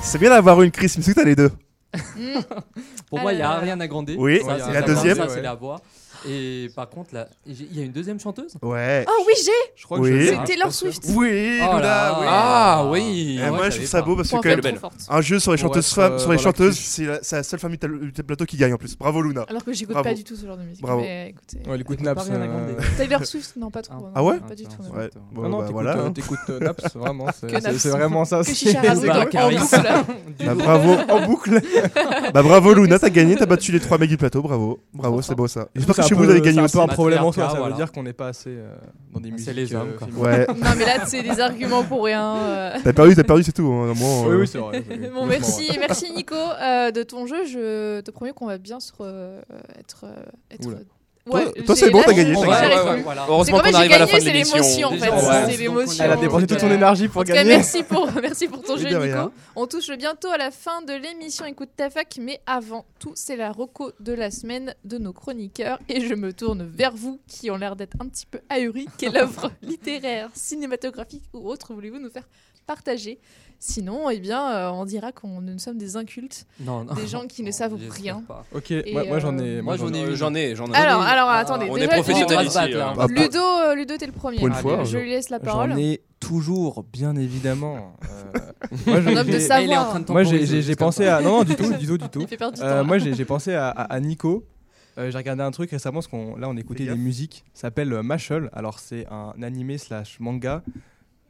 [0.07, 1.51] C'est bien d'avoir une Chris, mais c'est que t'as les deux?
[3.09, 4.13] Pour moi, il y a Euh, Ariana Grande.
[4.17, 5.29] Oui, Ça, c'est la deuxième Ça, Ouais.
[5.35, 5.81] c'est la voix.
[6.29, 9.05] Et par contre, là, il y a une deuxième chanteuse Ouais.
[9.09, 10.11] Oh oui, j'ai Je crois Oui.
[10.11, 11.03] que je C'est l'ai, hein, Taylor Swift.
[11.09, 12.17] Oui, Oh Luna, là.
[12.21, 12.27] oui.
[12.29, 13.37] Ah oui.
[13.39, 15.53] Et Ah ouais, moi, je trouve ça beau parce que quand même, un jeu sur
[15.53, 17.87] les chanteuses femmes, euh, sur les chanteuses, c'est la, seule famille de
[18.17, 18.97] de plateau qui gagne en plus.
[18.97, 19.45] Bravo Luna.
[19.49, 20.83] Alors que j'écoute pas du tout ce genre de musique.
[20.83, 21.01] Bravo.
[21.01, 21.69] Mais écoutez.
[21.71, 22.29] Ouais, l'écoute Écoute Naps.
[22.31, 22.75] euh.
[22.97, 23.95] Taylor Swift, non, pas trop.
[23.95, 24.71] non, Ah ouais Pas du tout.
[24.83, 24.99] non.
[24.99, 25.11] Ouais.
[25.15, 26.11] Non, Bon, non, bah, t'écoutes voilà.
[26.11, 27.27] t'écoutes, Naps, vraiment.
[27.39, 27.79] C'est Que c'est- Naps.
[27.79, 28.39] c'est vraiment ça.
[28.39, 29.07] Que c'est- Razou
[30.47, 31.61] Bah, bravo en boucle.
[32.35, 35.35] bah bravo Luna, t'as gagné, t'as battu les trois mecs du plateau, bravo, bravo, c'est
[35.35, 35.69] beau ça.
[35.75, 36.77] J'espère que C'est vous peu- vous allez gagner C'est un aussi.
[36.77, 38.75] peu un problème en soi, ça veut dire qu'on n'est pas assez euh,
[39.13, 39.55] dans des C'est musiques.
[39.57, 40.07] les hommes, euh, quoi.
[40.07, 40.27] féminines.
[40.27, 40.47] Ouais.
[40.49, 42.37] Non, mais là, c'est des arguments pour rien.
[42.37, 42.77] euh.
[42.83, 43.63] T'as perdu, t'as perdu, c'est tout.
[43.73, 43.93] hein.
[43.97, 44.85] Moi, Oui, euh, oui, c'est vrai.
[44.89, 47.45] c'est- Bon, merci, merci Nico euh, de ton jeu.
[47.47, 49.41] Je te promets qu'on va bien se re-
[49.79, 50.07] être.
[51.29, 52.33] Toi- Ouais, c'est bon, t'as gagné.
[52.35, 52.61] Voilà.
[53.25, 54.57] C'est Heureusement qu'on arrive à la gagné, fin de c'est l'émission.
[54.57, 55.11] l'émotion en fait.
[55.11, 55.95] Ouais.
[56.05, 57.57] Elle a dépensé toute son euh, énergie En pour cas, gagner.
[57.57, 59.01] merci pour, merci pour ton jeu, de Nico.
[59.01, 59.33] rien.
[59.57, 63.35] On touche bientôt à la fin de l'émission Écoute ta fac, mais avant tout, c'est
[63.37, 65.81] la reco de la semaine de nos chroniqueurs.
[65.89, 68.87] Et je me tourne vers vous qui ont l'air d'être un petit peu ahuris.
[68.97, 72.29] Quelle œuvre littéraire, cinématographique ou autre voulez-vous nous faire
[72.69, 73.19] partager?
[73.59, 76.95] Sinon, eh bien, euh, on dira qu'on nous sommes des incultes, Non, non.
[76.95, 78.23] des gens qui ne savent rien.
[78.29, 78.45] pas.
[78.55, 79.59] Ok, Et, moi, moi, j'en ai.
[79.59, 80.15] euh, Moi, j'en ai Euh.
[80.15, 80.77] J'en ai, j'en ai.
[80.77, 81.67] Alors, alors, Ah, attendez.
[81.71, 82.75] on est déjà, professionnels on va se ici.
[82.79, 82.93] hein.
[82.97, 84.37] Bah, Ludo, euh, Ludo, t'es le premier.
[84.39, 84.85] Pour une Allez, fois.
[84.85, 85.71] Je lui laisse la parole.
[85.71, 87.97] J'en ai toujours, bien évidemment.
[88.05, 88.39] Euh,
[88.87, 89.61] moi, je- Un homme de j'ai- savoir.
[89.63, 91.21] Il est en train de Moi, j'ai- temporiser, j'ai j'ai juste pensé à.
[91.21, 92.27] Non, non, du tout, du tout, du tout.
[92.61, 94.45] Euh, moi, j'ai j'ai pensé à, Nico.
[94.99, 97.45] Euh, j'ai regardé un truc récemment, parce qu'on là, on écoutait des musiques.
[97.53, 98.51] Ça s'appelle euh, Mashal.
[98.55, 100.63] Alors, c'est un animé slash manga.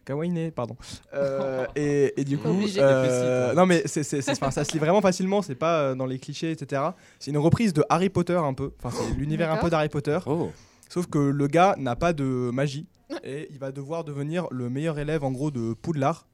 [0.06, 0.76] Kawaii, pardon.
[1.14, 2.80] Euh, et, et du coup, obligé.
[2.82, 5.42] euh, non mais c'est, c'est- c'est- enfin, ça se lit vraiment facilement.
[5.42, 6.82] C'est pas euh, dans les clichés, etc.
[7.18, 8.72] C'est une reprise de Harry Potter un peu.
[8.82, 10.18] Enfin, c'est l'univers un peu d'Harry Potter.
[10.26, 10.50] Oh.
[10.88, 12.86] Sauf que le gars n'a pas de magie
[13.24, 16.26] et il va devoir devenir le meilleur élève en gros de Poudlard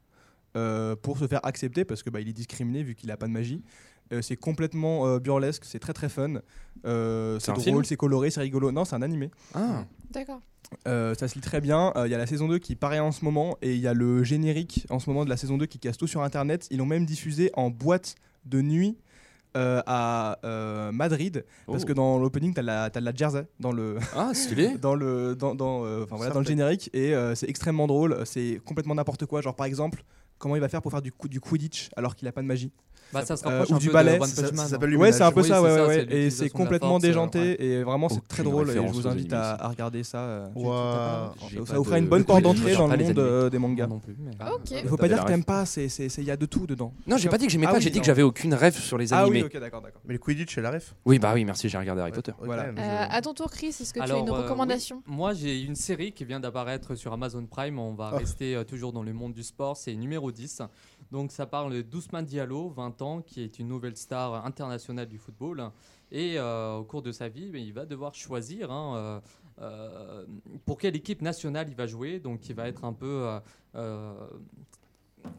[0.57, 3.27] euh, pour se faire accepter parce que bah, il est discriminé vu qu'il a pas
[3.27, 3.62] de magie.
[4.13, 6.35] Euh, c'est complètement euh, burlesque, c'est très très fun.
[6.85, 8.71] Euh, C'est drôle, c'est coloré, c'est rigolo.
[8.73, 9.31] Non, c'est un animé.
[9.55, 9.85] Ah.
[10.11, 10.41] D'accord.
[10.89, 11.93] Euh, ça se lit très bien.
[11.97, 13.87] Euh, Il y a la saison 2 qui paraît en ce moment et il y
[13.87, 16.67] a le générique en ce moment de la saison 2 qui casse tout sur internet.
[16.71, 18.15] Ils l'ont même diffusé en boîte
[18.47, 18.97] de nuit
[19.57, 21.87] euh, à euh, Madrid parce Oh.
[21.87, 24.79] que dans l'opening t'as la, t'as de la jersey dans le Ah, stylé.
[24.79, 28.23] dans le dans, dans, euh, enfin, voilà, dans le générique et euh, c'est extrêmement drôle
[28.25, 30.05] c'est complètement n'importe quoi genre par exemple
[30.39, 32.73] comment il va faire pour faire du, du quidditch alors qu'il a pas de magie?
[33.13, 34.27] Bah, ça se Euh, rapproche ou du ballet, ça-
[34.69, 34.97] s'appelle hein.
[34.97, 37.57] ouais c'est un peu ça ouais ça, ouais, et c'est complètement force, euh, déjanté ouais.
[37.63, 40.47] et vraiment c'est très drôle et je vous invite à, regarder ça euh,
[41.67, 43.99] ça vous fera de- une bonne porte d'entrée dans le monde euh, des mangas Non
[43.99, 44.71] plus, mais- Ok.
[44.71, 46.47] il faut T'as pas dire que t'aimes pas c'est c'est- c'est- il y a de
[46.47, 48.55] tout dedans Non, j'ai pas dit que j'aimais Ah pas, j'ai dit que j'avais aucune
[48.55, 49.45] rêve sur les ah oui animés.
[49.45, 50.95] ok d'accord d'accord Mais le Quidditch, c'est la ref.
[51.05, 52.33] Oui, bah oui, merci, j'ai regardé Harry Potter.
[52.43, 55.03] Euh, à ton tour, Chris, est-ce que tu as une euh, recommandation?
[55.07, 57.79] Moi, j'ai une série qui vient d'apparaître sur Amazon Prime.
[57.79, 59.77] On va rester euh, toujours dans le monde du sport.
[59.77, 60.63] C'est numéro 10.
[61.13, 65.71] Donc, ça parle d'Ousmane Diallo, 20 ans, qui est une nouvelle star internationale du football.
[66.11, 69.21] Et euh, au cours de sa vie, ben, il va devoir choisir hein, euh,
[69.61, 70.27] euh,
[70.65, 72.19] pour quelle équipe nationale il va jouer.
[72.19, 73.29] Donc, il va être un peu.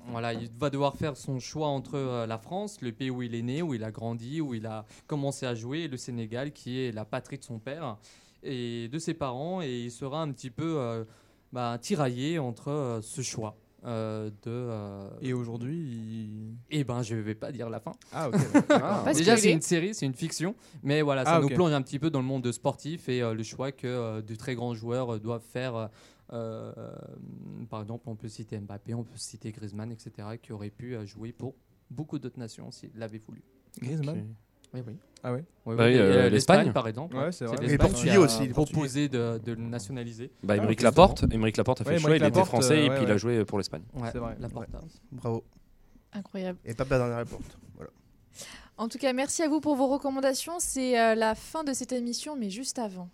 [0.09, 3.41] voilà, il va devoir faire son choix entre la France, le pays où il est
[3.41, 6.81] né, où il a grandi, où il a commencé à jouer, et le Sénégal, qui
[6.81, 7.97] est la patrie de son père
[8.43, 11.03] et de ses parents, et il sera un petit peu
[11.51, 13.57] bah, tiraillé entre ce choix.
[13.85, 18.29] Euh, de euh, et aujourd'hui il- eh ben je vais pas dire la fin ah
[18.29, 18.35] ok
[18.69, 19.03] Ah.
[19.13, 21.53] Déjà c'est une série c'est une fiction mais voilà ça Ah, nous ok.
[21.55, 24.35] plonge un petit peu dans le monde sportif et euh, le choix que euh, de
[24.35, 25.87] très grands joueurs euh, doivent faire euh,
[26.31, 26.73] euh,
[27.69, 31.05] par exemple on peut citer Mbappé on peut citer Griezmann etc qui auraient pu euh,
[31.05, 31.55] jouer pour
[31.91, 33.43] beaucoup d'autres nations s'ils l'avaient voulu
[33.81, 34.33] Griezmann
[34.73, 34.93] oui oui
[35.25, 36.73] ah Oui, Bah oui, euh, euh, l'Espagne.
[36.73, 37.55] par exemple Ouais, c'est vrai.
[37.61, 41.55] Et les Portugais aussi, proposé de, de le nationaliser Bah, Ah, Émeric ok, Laporte, Émeric
[41.55, 43.11] Laporte a fait Ouais, le choix, il était Laporte, français euh, et ouais, puis il
[43.11, 43.83] a joué pour l'Espagne.
[43.93, 44.67] Ouais, C'est vrai, Laporte.
[45.13, 45.43] Bravo.
[46.11, 46.59] Incroyable.
[46.65, 47.41] Et pas la dernière réponse.
[47.75, 47.91] Voilà.
[48.77, 50.55] En tout cas, merci à vous pour vos recommandations.
[50.59, 53.07] C'est euh, la fin de cette émission, mais juste avant.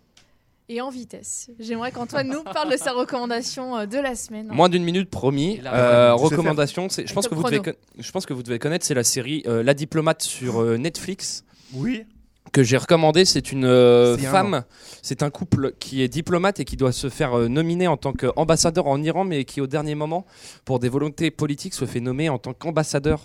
[0.68, 1.50] Et en vitesse.
[1.58, 4.48] J'aimerais qu'Antoine nous parle de sa recommandation euh, de la semaine.
[4.48, 5.60] Moins d'une minute, promis.
[5.64, 7.60] Euh, recommandation, c'est, je pense que vous devez,
[7.98, 11.44] je pense que vous devez connaître, c'est la série euh, La Diplomate sur euh, Netflix
[11.74, 12.04] Oui.
[12.52, 13.24] que j'ai recommandé.
[13.24, 14.64] C'est une euh, femme,
[15.02, 18.12] c'est un couple qui est diplomate et qui doit se faire euh, nominer en tant
[18.12, 20.26] qu'ambassadeur en Iran, mais qui au dernier moment,
[20.64, 23.24] pour des volontés politiques, se fait nommer en tant qu'ambassadeur,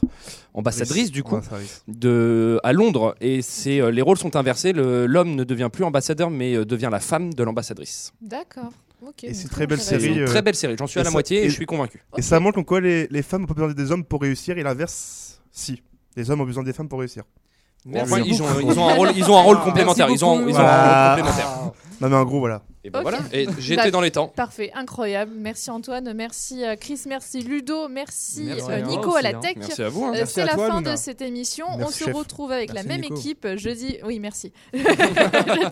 [0.53, 1.39] ambassadrice du coup,
[1.87, 3.15] de à Londres.
[3.21, 4.73] Et c'est euh, les rôles sont inversés.
[4.73, 8.13] Le- L'homme ne devient plus ambassadeur, mais euh, devient la femme de l'ambassadrice.
[8.21, 8.71] D'accord.
[9.05, 9.23] Ok.
[9.23, 10.75] Et c'est très très belle série, euh, très belle série.
[10.77, 12.03] J'en suis et à la moitié et, et- je suis convaincu.
[12.17, 14.57] Et ça montre en quoi les, les femmes ont pas besoin des hommes pour réussir
[14.57, 15.81] et l'inverse, si.
[16.15, 17.23] Les hommes ont besoin des femmes pour réussir.
[17.93, 18.71] Enfin, ils, ont, beaucoup.
[18.71, 20.09] ils ont un rôle, ils ont un rôle Merci complémentaire.
[20.09, 20.49] Ils ont, beaucoup.
[20.49, 21.47] ils ont un rôle complémentaire.
[22.01, 22.61] Non mais en gros voilà.
[22.83, 23.03] Et ben Ok.
[23.03, 23.19] voilà.
[23.31, 24.27] Et j'étais dans les temps.
[24.27, 25.31] Parfait, incroyable.
[25.35, 29.39] Merci Antoine, merci euh, Chris, merci Ludo, merci, Merci euh, Nico à la hein.
[29.41, 29.53] tech.
[29.57, 30.03] Merci à vous.
[30.03, 30.11] hein.
[30.15, 30.91] Euh, C'est la toi, fin Luna.
[30.91, 31.65] de cette émission.
[31.79, 32.13] On se chef.
[32.13, 33.15] retrouve avec Merci, la même Nico.
[33.15, 33.97] équipe jeudi.
[34.03, 34.51] Oui, merci.
[34.73, 34.85] Jeudi